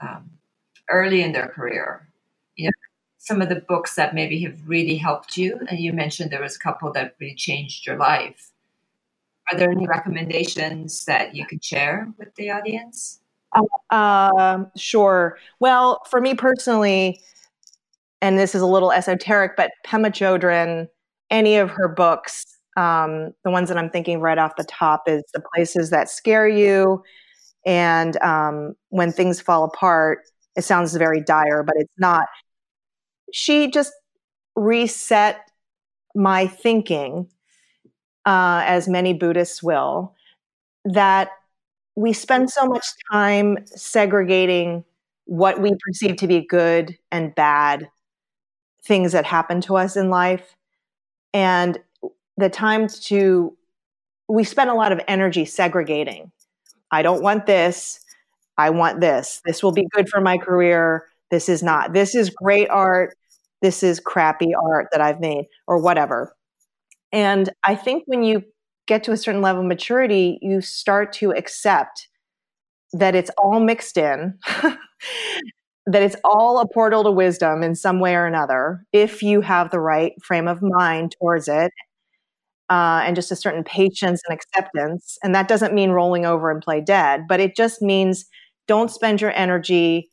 um, 0.00 0.30
early 0.90 1.22
in 1.22 1.32
their 1.32 1.48
career? 1.48 2.08
You 2.56 2.68
know, 2.68 2.72
some 3.18 3.42
of 3.42 3.50
the 3.50 3.62
books 3.68 3.96
that 3.96 4.14
maybe 4.14 4.40
have 4.40 4.58
really 4.66 4.96
helped 4.96 5.36
you, 5.36 5.60
and 5.68 5.78
you 5.78 5.92
mentioned 5.92 6.30
there 6.30 6.40
was 6.40 6.56
a 6.56 6.60
couple 6.60 6.90
that 6.94 7.14
really 7.20 7.34
changed 7.34 7.86
your 7.86 7.96
life. 7.96 8.50
Are 9.50 9.58
there 9.58 9.70
any 9.70 9.86
recommendations 9.86 11.04
that 11.06 11.34
you 11.34 11.46
could 11.46 11.64
share 11.64 12.12
with 12.18 12.34
the 12.34 12.50
audience? 12.50 13.20
Uh, 13.90 14.64
sure. 14.76 15.38
Well, 15.58 16.02
for 16.10 16.20
me 16.20 16.34
personally, 16.34 17.20
and 18.20 18.38
this 18.38 18.54
is 18.54 18.60
a 18.60 18.66
little 18.66 18.92
esoteric, 18.92 19.56
but 19.56 19.70
Pema 19.86 20.10
Chodron, 20.10 20.88
any 21.30 21.56
of 21.56 21.70
her 21.70 21.88
books, 21.88 22.44
um, 22.76 23.32
the 23.44 23.50
ones 23.50 23.68
that 23.68 23.78
I'm 23.78 23.90
thinking 23.90 24.20
right 24.20 24.38
off 24.38 24.56
the 24.56 24.64
top 24.64 25.04
is 25.08 25.24
The 25.32 25.42
Places 25.54 25.90
That 25.90 26.08
Scare 26.08 26.48
You 26.48 27.02
and 27.64 28.16
um, 28.18 28.74
When 28.90 29.12
Things 29.12 29.40
Fall 29.40 29.64
Apart. 29.64 30.20
It 30.56 30.62
sounds 30.62 30.94
very 30.94 31.20
dire, 31.20 31.62
but 31.62 31.76
it's 31.78 31.92
not. 31.98 32.26
She 33.32 33.70
just 33.70 33.92
reset 34.56 35.40
my 36.14 36.46
thinking 36.46 37.28
uh, 38.28 38.62
as 38.66 38.88
many 38.88 39.14
Buddhists 39.14 39.62
will, 39.62 40.14
that 40.84 41.30
we 41.96 42.12
spend 42.12 42.50
so 42.50 42.66
much 42.66 42.84
time 43.10 43.56
segregating 43.64 44.84
what 45.24 45.62
we 45.62 45.72
perceive 45.86 46.16
to 46.16 46.26
be 46.26 46.42
good 46.46 46.98
and 47.10 47.34
bad 47.34 47.88
things 48.84 49.12
that 49.12 49.24
happen 49.24 49.62
to 49.62 49.78
us 49.78 49.96
in 49.96 50.10
life. 50.10 50.54
And 51.32 51.78
the 52.36 52.50
times 52.50 53.00
to, 53.06 53.56
we 54.28 54.44
spend 54.44 54.68
a 54.68 54.74
lot 54.74 54.92
of 54.92 55.00
energy 55.08 55.46
segregating. 55.46 56.30
I 56.90 57.00
don't 57.00 57.22
want 57.22 57.46
this. 57.46 57.98
I 58.58 58.68
want 58.68 59.00
this. 59.00 59.40
This 59.46 59.62
will 59.62 59.72
be 59.72 59.86
good 59.92 60.06
for 60.10 60.20
my 60.20 60.36
career. 60.36 61.06
This 61.30 61.48
is 61.48 61.62
not. 61.62 61.94
This 61.94 62.14
is 62.14 62.28
great 62.28 62.68
art. 62.68 63.16
This 63.62 63.82
is 63.82 64.00
crappy 64.00 64.52
art 64.54 64.88
that 64.92 65.00
I've 65.00 65.18
made, 65.18 65.46
or 65.66 65.78
whatever. 65.80 66.34
And 67.12 67.50
I 67.64 67.74
think 67.74 68.04
when 68.06 68.22
you 68.22 68.42
get 68.86 69.04
to 69.04 69.12
a 69.12 69.16
certain 69.16 69.42
level 69.42 69.62
of 69.62 69.68
maturity, 69.68 70.38
you 70.42 70.60
start 70.60 71.12
to 71.14 71.30
accept 71.32 72.08
that 72.92 73.14
it's 73.14 73.30
all 73.38 73.60
mixed 73.60 73.96
in, 73.96 74.38
that 75.86 76.02
it's 76.02 76.16
all 76.24 76.60
a 76.60 76.68
portal 76.68 77.04
to 77.04 77.10
wisdom 77.10 77.62
in 77.62 77.74
some 77.74 78.00
way 78.00 78.14
or 78.14 78.26
another, 78.26 78.84
if 78.92 79.22
you 79.22 79.40
have 79.40 79.70
the 79.70 79.80
right 79.80 80.12
frame 80.22 80.48
of 80.48 80.60
mind 80.62 81.14
towards 81.20 81.48
it. 81.48 81.72
Uh, 82.70 83.00
and 83.04 83.16
just 83.16 83.32
a 83.32 83.36
certain 83.36 83.64
patience 83.64 84.20
and 84.28 84.34
acceptance. 84.38 85.16
And 85.22 85.34
that 85.34 85.48
doesn't 85.48 85.72
mean 85.72 85.90
rolling 85.90 86.26
over 86.26 86.50
and 86.50 86.60
play 86.62 86.82
dead, 86.82 87.22
but 87.26 87.40
it 87.40 87.56
just 87.56 87.80
means 87.80 88.26
don't 88.66 88.90
spend 88.90 89.22
your 89.22 89.32
energy 89.34 90.10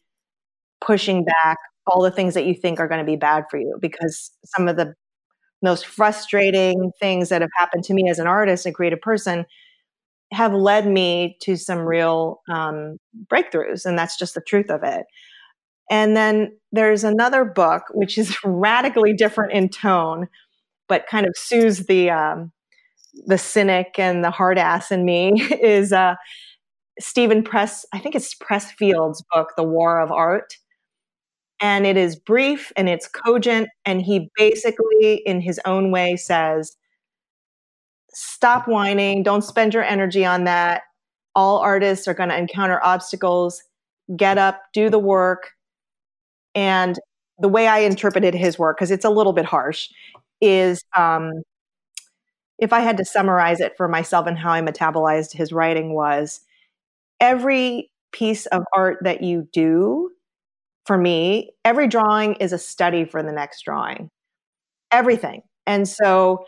pushing 0.81 1.25
back 1.25 1.57
all 1.87 2.01
the 2.01 2.11
things 2.11 2.33
that 2.33 2.45
you 2.45 2.53
think 2.53 2.79
are 2.79 2.87
going 2.87 2.99
to 2.99 3.09
be 3.09 3.15
bad 3.17 3.45
for 3.49 3.57
you 3.59 3.77
because 3.81 4.31
some 4.45 4.67
of 4.67 4.77
the 4.77 4.93
most 5.65 5.85
frustrating 5.85 6.91
things 6.99 7.27
that 7.29 7.41
have 7.41 7.51
happened 7.57 7.83
to 7.83 7.93
me 7.93 8.09
as 8.09 8.19
an 8.19 8.27
artist 8.27 8.65
and 8.65 8.73
creative 8.73 9.01
person 9.01 9.45
have 10.31 10.53
led 10.53 10.87
me 10.87 11.37
to 11.41 11.57
some 11.57 11.79
real 11.79 12.41
um, 12.49 12.97
breakthroughs. 13.27 13.85
And 13.85 13.99
that's 13.99 14.17
just 14.17 14.35
the 14.35 14.41
truth 14.41 14.69
of 14.69 14.83
it. 14.83 15.05
And 15.89 16.15
then 16.15 16.57
there's 16.71 17.03
another 17.03 17.43
book, 17.43 17.83
which 17.93 18.17
is 18.17 18.37
radically 18.45 19.13
different 19.13 19.53
in 19.53 19.69
tone, 19.69 20.27
but 20.87 21.07
kind 21.07 21.25
of 21.25 21.33
soothes 21.35 21.85
the, 21.85 22.09
um, 22.09 22.51
the 23.25 23.37
cynic 23.37 23.95
and 23.97 24.23
the 24.23 24.31
hard 24.31 24.57
ass 24.57 24.91
in 24.91 25.03
me, 25.03 25.41
is 25.61 25.91
uh, 25.91 26.15
Steven 26.99 27.43
Press, 27.43 27.85
I 27.93 27.99
think 27.99 28.15
it's 28.15 28.35
Pressfield's 28.35 29.23
book, 29.33 29.49
The 29.57 29.63
War 29.63 29.99
of 29.99 30.11
Art 30.11 30.53
and 31.61 31.85
it 31.85 31.97
is 31.97 32.15
brief 32.15 32.71
and 32.75 32.89
it's 32.89 33.07
cogent 33.07 33.69
and 33.85 34.01
he 34.01 34.29
basically 34.35 35.21
in 35.25 35.41
his 35.41 35.59
own 35.65 35.91
way 35.91 36.15
says 36.15 36.75
stop 38.09 38.67
whining. 38.67 39.23
Don't 39.23 39.43
spend 39.43 39.73
your 39.73 39.83
energy 39.83 40.25
on 40.25 40.45
that. 40.45 40.83
All 41.35 41.59
artists 41.59 42.07
are 42.07 42.13
going 42.13 42.29
to 42.29 42.37
encounter 42.37 42.79
obstacles. 42.83 43.61
Get 44.15 44.37
up 44.37 44.61
do 44.73 44.89
the 44.89 44.99
work. 44.99 45.51
And 46.53 46.97
the 47.39 47.49
way 47.49 47.67
i 47.67 47.79
interpreted 47.79 48.33
his 48.33 48.57
work 48.57 48.77
because 48.77 48.91
it's 48.91 49.05
a 49.05 49.09
little 49.09 49.33
bit 49.33 49.45
harsh 49.45 49.89
is 50.41 50.83
um, 50.95 51.31
if 52.59 52.71
i 52.73 52.79
had 52.79 52.97
to 52.97 53.05
summarize 53.05 53.59
it 53.59 53.75
for 53.77 53.87
myself 53.87 54.27
and 54.27 54.37
how 54.37 54.51
i 54.51 54.61
metabolized 54.61 55.33
his 55.33 55.51
writing 55.51 55.93
was 55.93 56.41
every 57.19 57.89
piece 58.11 58.45
of 58.47 58.63
art 58.73 58.97
that 59.01 59.23
you 59.23 59.47
do 59.51 60.09
for 60.85 60.97
me, 60.97 61.51
every 61.63 61.87
drawing 61.87 62.35
is 62.35 62.53
a 62.53 62.57
study 62.57 63.05
for 63.05 63.23
the 63.23 63.31
next 63.31 63.63
drawing. 63.63 64.09
Everything. 64.91 65.41
And 65.65 65.87
so, 65.87 66.45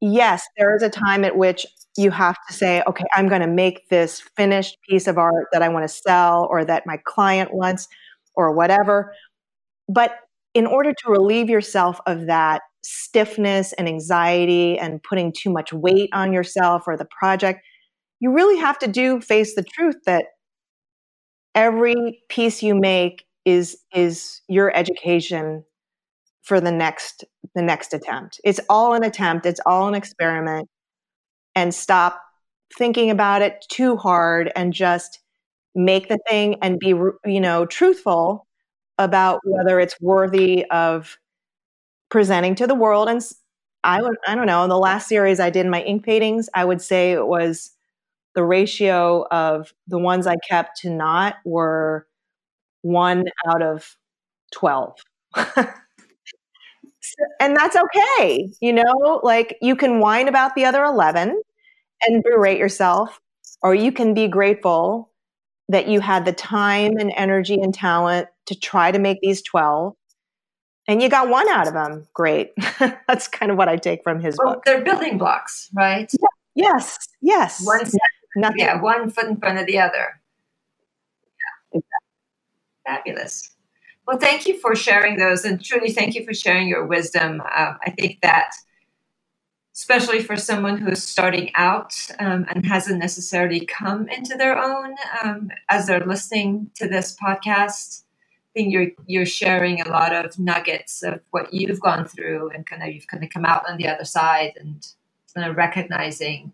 yes, 0.00 0.44
there 0.56 0.74
is 0.76 0.82
a 0.82 0.88
time 0.88 1.24
at 1.24 1.36
which 1.36 1.66
you 1.96 2.10
have 2.10 2.36
to 2.48 2.54
say, 2.54 2.82
okay, 2.86 3.04
I'm 3.12 3.28
going 3.28 3.42
to 3.42 3.46
make 3.46 3.88
this 3.88 4.22
finished 4.36 4.78
piece 4.88 5.06
of 5.06 5.18
art 5.18 5.48
that 5.52 5.62
I 5.62 5.68
want 5.68 5.84
to 5.84 5.88
sell 5.88 6.46
or 6.50 6.64
that 6.64 6.84
my 6.86 6.98
client 7.04 7.52
wants 7.52 7.88
or 8.34 8.54
whatever. 8.54 9.12
But 9.88 10.14
in 10.54 10.66
order 10.66 10.92
to 10.92 11.10
relieve 11.10 11.50
yourself 11.50 12.00
of 12.06 12.26
that 12.26 12.62
stiffness 12.84 13.72
and 13.74 13.88
anxiety 13.88 14.78
and 14.78 15.02
putting 15.02 15.32
too 15.32 15.50
much 15.50 15.72
weight 15.72 16.10
on 16.12 16.32
yourself 16.32 16.84
or 16.86 16.96
the 16.96 17.08
project, 17.18 17.60
you 18.20 18.32
really 18.32 18.58
have 18.58 18.78
to 18.78 18.86
do 18.86 19.20
face 19.20 19.54
the 19.54 19.64
truth 19.64 19.96
that 20.06 20.26
every 21.54 22.22
piece 22.28 22.62
you 22.62 22.74
make 22.74 23.24
is 23.44 23.78
is 23.94 24.40
your 24.48 24.74
education 24.76 25.64
for 26.42 26.60
the 26.60 26.72
next 26.72 27.24
the 27.54 27.62
next 27.62 27.94
attempt. 27.94 28.40
It's 28.44 28.60
all 28.68 28.94
an 28.94 29.04
attempt, 29.04 29.46
it's 29.46 29.60
all 29.66 29.88
an 29.88 29.94
experiment 29.94 30.68
and 31.54 31.74
stop 31.74 32.20
thinking 32.76 33.10
about 33.10 33.42
it 33.42 33.64
too 33.68 33.96
hard 33.96 34.50
and 34.56 34.72
just 34.72 35.20
make 35.74 36.08
the 36.08 36.18
thing 36.28 36.56
and 36.62 36.78
be 36.78 36.88
you 36.88 37.40
know 37.40 37.66
truthful 37.66 38.46
about 38.98 39.40
whether 39.44 39.80
it's 39.80 40.00
worthy 40.00 40.64
of 40.70 41.18
presenting 42.10 42.54
to 42.54 42.66
the 42.66 42.74
world 42.74 43.08
and 43.08 43.22
i 43.84 44.02
would 44.02 44.16
i 44.26 44.34
don't 44.34 44.46
know 44.46 44.62
in 44.64 44.68
the 44.68 44.78
last 44.78 45.08
series 45.08 45.40
i 45.40 45.48
did 45.48 45.66
my 45.66 45.82
ink 45.82 46.04
paintings 46.04 46.50
i 46.54 46.64
would 46.64 46.80
say 46.80 47.12
it 47.12 47.26
was 47.26 47.72
the 48.34 48.44
ratio 48.44 49.26
of 49.30 49.72
the 49.86 49.98
ones 49.98 50.26
i 50.26 50.36
kept 50.48 50.78
to 50.78 50.90
not 50.90 51.36
were 51.44 52.06
one 52.82 53.24
out 53.48 53.62
of 53.62 53.96
12 54.52 54.94
and 57.40 57.56
that's 57.56 57.76
okay 57.76 58.50
you 58.60 58.72
know 58.72 59.20
like 59.22 59.56
you 59.62 59.74
can 59.74 59.98
whine 59.98 60.28
about 60.28 60.54
the 60.54 60.64
other 60.64 60.84
11 60.84 61.40
and 62.02 62.22
berate 62.22 62.58
yourself 62.58 63.20
or 63.62 63.74
you 63.74 63.90
can 63.92 64.14
be 64.14 64.28
grateful 64.28 65.10
that 65.68 65.88
you 65.88 66.00
had 66.00 66.24
the 66.24 66.32
time 66.32 66.96
and 66.98 67.12
energy 67.16 67.54
and 67.60 67.72
talent 67.74 68.28
to 68.46 68.58
try 68.58 68.90
to 68.90 68.98
make 68.98 69.18
these 69.22 69.42
12 69.42 69.94
and 70.88 71.00
you 71.00 71.08
got 71.08 71.28
one 71.28 71.48
out 71.48 71.68
of 71.68 71.74
them 71.74 72.08
great. 72.12 72.50
That's 73.06 73.28
kind 73.28 73.52
of 73.52 73.56
what 73.58 73.68
i 73.68 73.76
take 73.76 74.02
from 74.02 74.20
his 74.20 74.36
well, 74.42 74.54
book. 74.54 74.64
they're 74.64 74.82
building 74.84 75.16
blocks 75.18 75.68
right? 75.74 76.10
Yes 76.54 76.98
yes. 77.20 77.64
One 77.64 77.80
Nothing. 78.36 78.58
yeah 78.58 78.80
one 78.80 79.10
foot 79.10 79.26
in 79.26 79.36
front 79.36 79.58
of 79.58 79.66
the 79.66 79.78
other. 79.78 80.20
yeah. 80.20 80.21
Fabulous. 82.84 83.50
Well 84.06 84.18
thank 84.18 84.46
you 84.46 84.58
for 84.58 84.74
sharing 84.74 85.16
those 85.16 85.44
and 85.44 85.62
truly 85.62 85.92
thank 85.92 86.14
you 86.14 86.24
for 86.24 86.34
sharing 86.34 86.68
your 86.68 86.86
wisdom. 86.86 87.40
Uh, 87.40 87.74
i 87.86 87.90
think 87.90 88.20
that 88.22 88.52
especially 89.74 90.20
for 90.22 90.36
someone 90.36 90.76
who's 90.76 91.02
starting 91.02 91.50
out 91.54 91.94
um, 92.18 92.44
and 92.50 92.66
hasn't 92.66 92.98
necessarily 92.98 93.64
come 93.64 94.06
into 94.08 94.36
their 94.36 94.58
own 94.58 94.94
um, 95.22 95.50
as 95.70 95.86
they're 95.86 96.04
listening 96.04 96.70
to 96.74 96.86
this 96.86 97.16
podcast 97.16 98.02
I 98.54 98.60
think 98.60 98.72
you're 98.72 98.88
you're 99.06 99.24
sharing 99.24 99.80
a 99.80 99.88
lot 99.88 100.14
of 100.14 100.38
nuggets 100.38 101.02
of 101.02 101.20
what 101.30 101.54
you've 101.54 101.80
gone 101.80 102.04
through 102.04 102.50
and 102.50 102.66
kind 102.66 102.82
of 102.82 102.90
you've 102.90 103.06
kind 103.06 103.24
of 103.24 103.30
come 103.30 103.46
out 103.46 103.64
on 103.66 103.78
the 103.78 103.88
other 103.88 104.04
side 104.04 104.52
and 104.56 104.86
kind 105.34 105.48
of 105.48 105.56
recognizing 105.56 106.52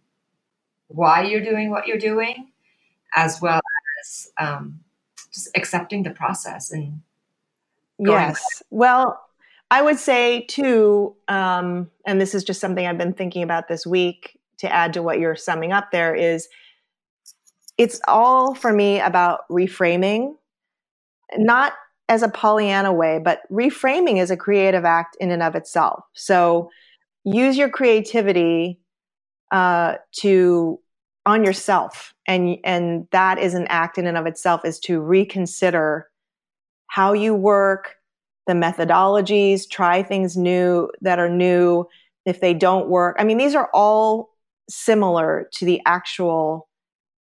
why 0.86 1.24
you're 1.24 1.42
doing 1.42 1.70
what 1.70 1.88
you're 1.88 1.98
doing 1.98 2.52
as 3.16 3.40
well 3.40 3.60
as 4.00 4.30
um, 4.38 4.78
just 5.32 5.48
accepting 5.54 6.02
the 6.02 6.10
process 6.10 6.70
and 6.70 7.00
yes 7.98 8.62
well 8.70 9.20
I 9.70 9.82
would 9.82 9.98
say 9.98 10.42
too, 10.42 11.14
um, 11.28 11.90
and 12.06 12.20
this 12.20 12.34
is 12.34 12.44
just 12.44 12.60
something 12.60 12.86
I've 12.86 12.98
been 12.98 13.12
thinking 13.12 13.42
about 13.42 13.68
this 13.68 13.86
week 13.86 14.38
to 14.58 14.72
add 14.72 14.94
to 14.94 15.02
what 15.02 15.18
you're 15.18 15.36
summing 15.36 15.72
up 15.72 15.90
there 15.92 16.14
is 16.14 16.48
it's 17.76 18.00
all 18.08 18.54
for 18.54 18.72
me 18.72 18.98
about 18.98 19.40
reframing, 19.50 20.34
not 21.36 21.74
as 22.08 22.22
a 22.22 22.28
Pollyanna 22.28 22.92
way, 22.92 23.20
but 23.22 23.42
reframing 23.52 24.20
is 24.20 24.30
a 24.30 24.36
creative 24.36 24.84
act 24.84 25.16
in 25.20 25.30
and 25.30 25.42
of 25.42 25.54
itself. 25.54 26.02
So 26.14 26.70
use 27.24 27.56
your 27.58 27.68
creativity 27.68 28.80
uh, 29.52 29.96
to 30.20 30.80
on 31.26 31.44
yourself, 31.44 32.14
and 32.28 32.58
and 32.62 33.08
that 33.10 33.38
is 33.38 33.54
an 33.54 33.66
act 33.68 33.98
in 33.98 34.06
and 34.06 34.16
of 34.16 34.26
itself 34.26 34.64
is 34.64 34.78
to 34.80 35.00
reconsider 35.00 36.08
how 36.86 37.14
you 37.14 37.34
work, 37.34 37.96
the 38.46 38.52
methodologies, 38.52 39.68
try 39.68 40.02
things 40.02 40.36
new 40.36 40.90
that 41.00 41.18
are 41.18 41.30
new. 41.30 41.86
If 42.26 42.40
they 42.40 42.52
don't 42.52 42.88
work, 42.88 43.16
I 43.18 43.24
mean, 43.24 43.38
these 43.38 43.54
are 43.54 43.70
all 43.72 44.28
similar 44.68 45.48
to 45.54 45.64
the 45.64 45.80
actual 45.86 46.68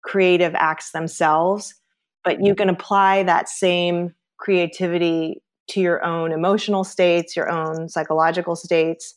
creative 0.01 0.55
acts 0.55 0.91
themselves, 0.91 1.75
but 2.23 2.41
you 2.41 2.55
can 2.55 2.69
apply 2.69 3.23
that 3.23 3.49
same 3.49 4.13
creativity 4.37 5.41
to 5.69 5.81
your 5.81 6.03
own 6.05 6.31
emotional 6.31 6.85
states, 6.85 7.35
your 7.35 7.49
own 7.49 7.89
psychological 7.89 8.55
states. 8.55 9.15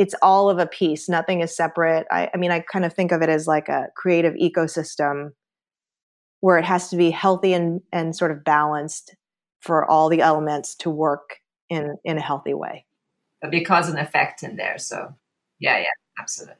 It's 0.00 0.14
all 0.22 0.48
of 0.48 0.58
a 0.58 0.64
piece, 0.66 1.10
nothing 1.10 1.42
is 1.42 1.54
separate. 1.54 2.06
I, 2.10 2.30
I 2.32 2.38
mean, 2.38 2.50
I 2.50 2.60
kind 2.60 2.86
of 2.86 2.94
think 2.94 3.12
of 3.12 3.20
it 3.20 3.28
as 3.28 3.46
like 3.46 3.68
a 3.68 3.88
creative 3.94 4.32
ecosystem 4.32 5.32
where 6.40 6.56
it 6.56 6.64
has 6.64 6.88
to 6.88 6.96
be 6.96 7.10
healthy 7.10 7.52
and, 7.52 7.82
and 7.92 8.16
sort 8.16 8.30
of 8.30 8.42
balanced 8.42 9.14
for 9.60 9.84
all 9.84 10.08
the 10.08 10.22
elements 10.22 10.74
to 10.76 10.88
work 10.88 11.36
in 11.68 11.96
in 12.02 12.16
a 12.16 12.22
healthy 12.22 12.54
way. 12.54 12.86
Because 13.50 13.90
an 13.90 13.98
effect 13.98 14.42
in 14.42 14.56
there. 14.56 14.78
So 14.78 15.14
yeah, 15.58 15.76
yeah, 15.76 15.84
absolutely. 16.18 16.56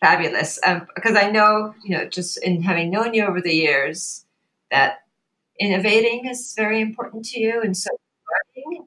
Fabulous. 0.00 0.58
Um, 0.66 0.86
because 0.94 1.14
I 1.14 1.30
know, 1.30 1.74
you 1.84 1.98
know, 1.98 2.08
just 2.08 2.42
in 2.42 2.62
having 2.62 2.90
known 2.90 3.12
you 3.12 3.26
over 3.26 3.42
the 3.42 3.54
years, 3.54 4.24
that 4.70 5.00
innovating 5.60 6.24
is 6.24 6.54
very 6.56 6.80
important 6.80 7.26
to 7.26 7.38
you, 7.38 7.60
and 7.60 7.76
so 7.76 7.90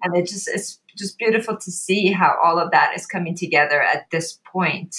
and 0.01 0.17
it 0.17 0.27
just 0.27 0.47
it's 0.47 0.79
just 0.99 1.17
beautiful 1.17 1.57
to 1.57 1.71
see 1.71 2.11
how 2.11 2.35
all 2.43 2.59
of 2.59 2.71
that 2.71 2.95
is 2.95 3.05
coming 3.05 3.35
together 3.35 3.81
at 3.81 4.09
this 4.11 4.39
point 4.45 4.95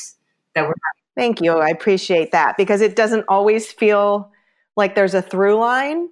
that 0.55 0.67
we're. 0.67 0.75
Thank 1.17 1.41
you. 1.41 1.53
I 1.59 1.69
appreciate 1.69 2.33
that 2.33 2.57
because 2.57 2.81
it 2.81 2.97
doesn't 2.97 3.25
always 3.29 3.71
feel 3.71 4.33
like 4.77 4.95
there's 4.95 5.15
a 5.15 5.23
through 5.23 5.57
line 5.57 6.09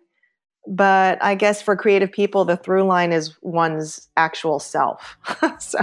but 0.69 1.23
I 1.23 1.35
guess 1.35 1.63
for 1.63 1.75
creative 1.77 2.13
people, 2.13 2.45
the 2.45 2.57
through 2.57 2.85
line 2.85 3.13
is 3.13 3.37
one's 3.41 4.09
actual 4.17 4.59
self. 4.59 5.17
so 5.59 5.79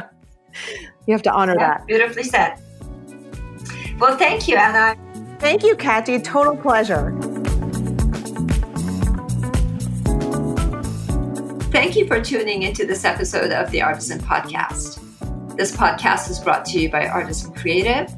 you 1.08 1.14
have 1.14 1.24
to 1.24 1.32
honor 1.32 1.56
yeah, 1.58 1.78
that. 1.78 1.88
Beautifully 1.88 2.24
said. 2.24 2.60
Well, 4.00 4.18
thank 4.18 4.48
you, 4.48 4.58
Anna. 4.58 4.96
Thank 5.40 5.64
you, 5.64 5.76
Kathy. 5.76 6.20
Total 6.20 6.56
pleasure. 6.56 7.12
Thank 11.76 11.98
you 11.98 12.08
for 12.08 12.22
tuning 12.22 12.64
into 12.64 12.86
this 12.86 13.04
episode 13.04 13.52
of 13.52 13.70
the 13.70 13.82
Artisan 13.82 14.18
Podcast. 14.20 14.98
This 15.58 15.76
podcast 15.76 16.30
is 16.30 16.40
brought 16.40 16.64
to 16.68 16.80
you 16.80 16.90
by 16.90 17.06
Artisan 17.06 17.52
Creative, 17.54 18.10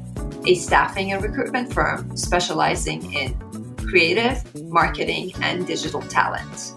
a 0.46 0.54
staffing 0.54 1.10
and 1.10 1.20
recruitment 1.20 1.72
firm 1.72 2.16
specializing 2.16 3.12
in 3.12 3.34
creative, 3.78 4.44
marketing, 4.66 5.32
and 5.42 5.66
digital 5.66 6.00
talent. 6.02 6.72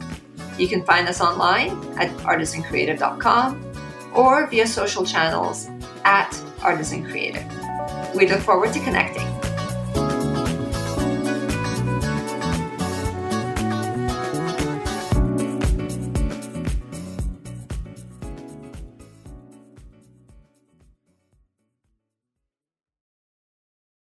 You 0.58 0.68
can 0.68 0.84
find 0.84 1.08
us 1.08 1.22
online 1.22 1.70
at 2.00 2.10
artisancreative.com 2.22 3.74
or 4.16 4.48
via 4.48 4.66
social 4.66 5.06
channels 5.06 5.70
at 6.04 6.32
artisancreative. 6.62 8.16
We 8.16 8.28
look 8.28 8.40
forward 8.40 8.74
to 8.74 8.80
connecting. 8.80 9.41